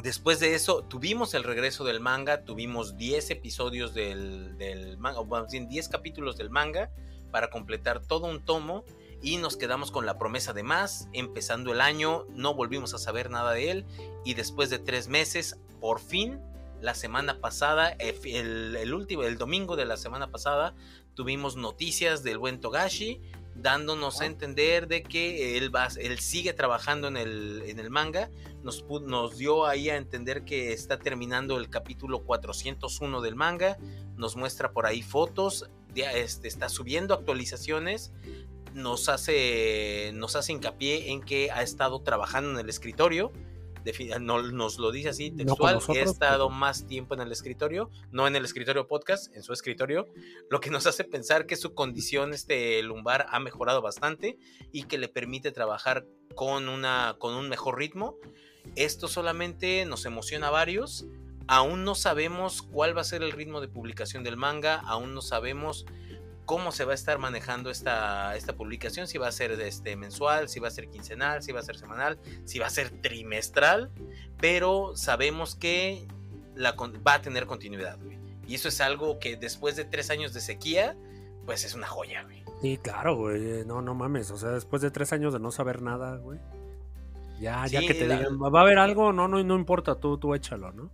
[0.04, 5.26] Después de eso, tuvimos el regreso del manga, tuvimos 10 episodios del, del manga, o
[5.26, 6.92] más 10 capítulos del manga
[7.32, 8.84] para completar todo un tomo
[9.24, 11.08] y nos quedamos con la promesa de más.
[11.14, 13.86] Empezando el año, no volvimos a saber nada de él
[14.26, 16.40] y después de tres meses, por fin,
[16.82, 20.76] la semana pasada, el, último, el domingo de la semana pasada,
[21.16, 23.22] tuvimos noticias del buen Togashi
[23.56, 28.30] dándonos a entender de que él, va, él sigue trabajando en el, en el manga.
[28.64, 33.78] Nos, nos, dio ahí a entender que está terminando el capítulo 401 del manga.
[34.18, 35.70] Nos muestra por ahí fotos.
[35.96, 38.12] este, está subiendo actualizaciones
[38.74, 43.32] nos hace, nos hace hincapié en que ha estado trabajando en el escritorio.
[44.22, 48.36] No, nos lo dice así textual, he estado más tiempo en el escritorio, no en
[48.38, 50.08] el escritorio podcast, en su escritorio,
[50.50, 54.38] lo que nos hace pensar que su condición este lumbar ha mejorado bastante
[54.72, 58.16] y que le permite trabajar con, una, con un mejor ritmo.
[58.78, 61.06] Esto solamente nos emociona a varios.
[61.48, 65.22] Aún no sabemos cuál va a ser el ritmo de publicación del manga, aún no
[65.22, 65.86] sabemos
[66.46, 70.50] cómo se va a estar manejando esta, esta publicación, si va a ser este, mensual,
[70.50, 73.92] si va a ser quincenal, si va a ser semanal, si va a ser trimestral,
[74.40, 76.08] pero sabemos que
[76.56, 76.76] la,
[77.06, 78.18] va a tener continuidad, güey.
[78.46, 80.98] Y eso es algo que después de tres años de sequía,
[81.46, 82.44] pues es una joya, güey.
[82.62, 83.66] Sí, claro, güey.
[83.66, 84.32] No, no mames.
[84.32, 86.40] O sea, después de tres años de no saber nada, güey.
[87.40, 89.12] Ya, ya que te digan, ¿va a haber algo?
[89.12, 90.92] No, no, no importa, tú, tú échalo, ¿no?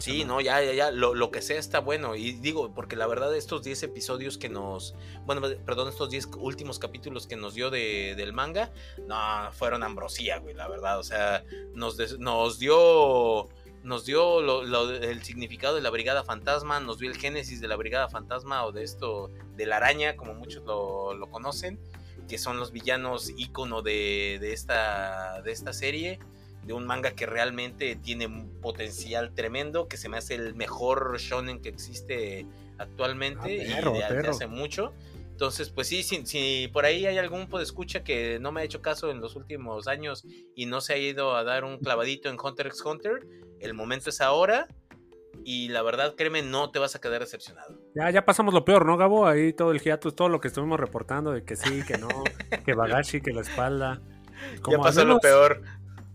[0.00, 2.16] Sí, no, ya, ya, ya, lo, lo, que sea está bueno.
[2.16, 4.94] Y digo, porque la verdad, estos 10 episodios que nos.
[5.24, 8.72] Bueno, perdón, estos 10 últimos capítulos que nos dio de, del manga,
[9.06, 9.16] no,
[9.52, 10.98] fueron ambrosía, güey, la verdad.
[10.98, 13.48] O sea, nos, nos dio.
[13.82, 18.08] Nos dio el significado de la Brigada Fantasma, nos dio el génesis de la Brigada
[18.08, 21.78] Fantasma o de esto, de la araña, como muchos lo, lo conocen,
[22.26, 26.18] que son los villanos ícono de, de, esta, de esta serie
[26.66, 31.18] de un manga que realmente tiene un potencial tremendo, que se me hace el mejor
[31.18, 32.46] shonen que existe
[32.78, 34.92] actualmente ah, y de, hace mucho.
[35.30, 39.10] Entonces, pues sí, si, por ahí hay algún escucha que no me ha hecho caso
[39.10, 42.68] en los últimos años y no se ha ido a dar un clavadito en Hunter
[42.68, 43.26] x Hunter,
[43.58, 44.68] el momento es ahora.
[45.44, 47.80] Y la verdad, créeme, no te vas a quedar decepcionado.
[47.96, 49.26] Ya, ya pasamos lo peor, ¿no, Gabo?
[49.26, 52.08] Ahí todo el hiatus, todo lo que estuvimos reportando de que sí, que no,
[52.64, 54.00] que Bagashi, que la espalda.
[54.70, 55.62] ya pasó lo peor.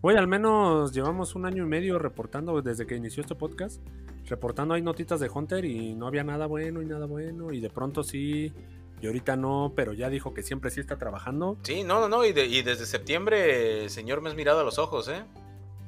[0.01, 3.81] Güey, al menos llevamos un año y medio reportando desde que inició este podcast.
[4.27, 7.51] Reportando hay notitas de Hunter y no había nada bueno y nada bueno.
[7.51, 8.53] Y de pronto sí,
[9.01, 11.57] y ahorita no, pero ya dijo que siempre sí está trabajando.
[11.63, 12.23] Sí, no, no, no.
[12.23, 15.23] Y, desde septiembre, señor, me has mirado a los ojos, ¿eh?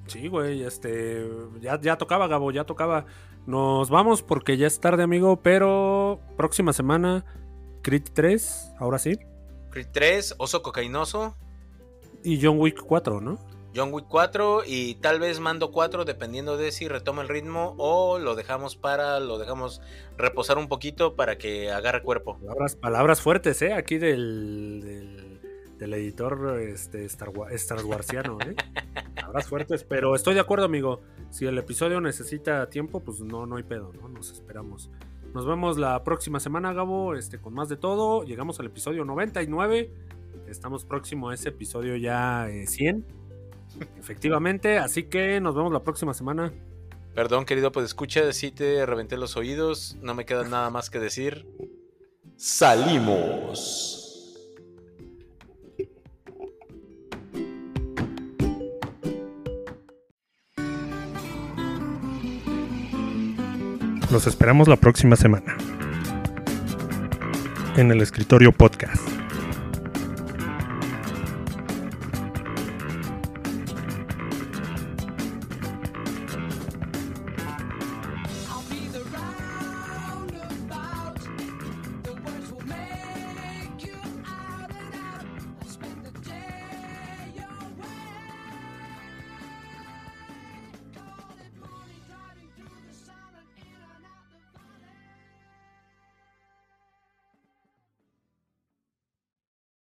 [0.07, 1.25] Sí, güey, este.
[1.61, 3.05] Ya, ya tocaba, Gabo, ya tocaba.
[3.47, 7.23] Nos vamos porque ya es tarde, amigo, pero próxima semana,
[7.81, 9.17] Crit 3, ahora sí.
[9.69, 11.37] Crit 3, Oso Cocainoso.
[12.23, 13.39] Y John Wick 4, ¿no?
[13.75, 18.19] John Wick 4 y tal vez Mando 4 dependiendo de si retoma el ritmo o
[18.19, 19.81] lo dejamos para lo dejamos
[20.17, 22.37] reposar un poquito para que agarre cuerpo.
[22.39, 23.73] Palabras, palabras fuertes, ¿eh?
[23.73, 25.39] Aquí del,
[25.77, 28.55] del, editor este, Star, Star Warsiano, ¿eh?
[29.15, 31.01] palabras fuertes, pero estoy de acuerdo, amigo.
[31.29, 34.09] Si el episodio necesita tiempo, pues no, no hay pedo, ¿no?
[34.09, 34.89] Nos esperamos.
[35.33, 38.23] Nos vemos la próxima semana, Gabo, este, con más de todo.
[38.23, 39.89] Llegamos al episodio 99.
[40.47, 43.20] Estamos próximo a ese episodio ya 100.
[43.99, 46.51] Efectivamente, así que nos vemos la próxima semana.
[47.13, 50.99] Perdón, querido, pues escucha, si te reventé los oídos, no me queda nada más que
[50.99, 51.45] decir.
[52.37, 54.01] Salimos.
[64.09, 65.55] Los esperamos la próxima semana.
[67.77, 69.20] En el escritorio podcast.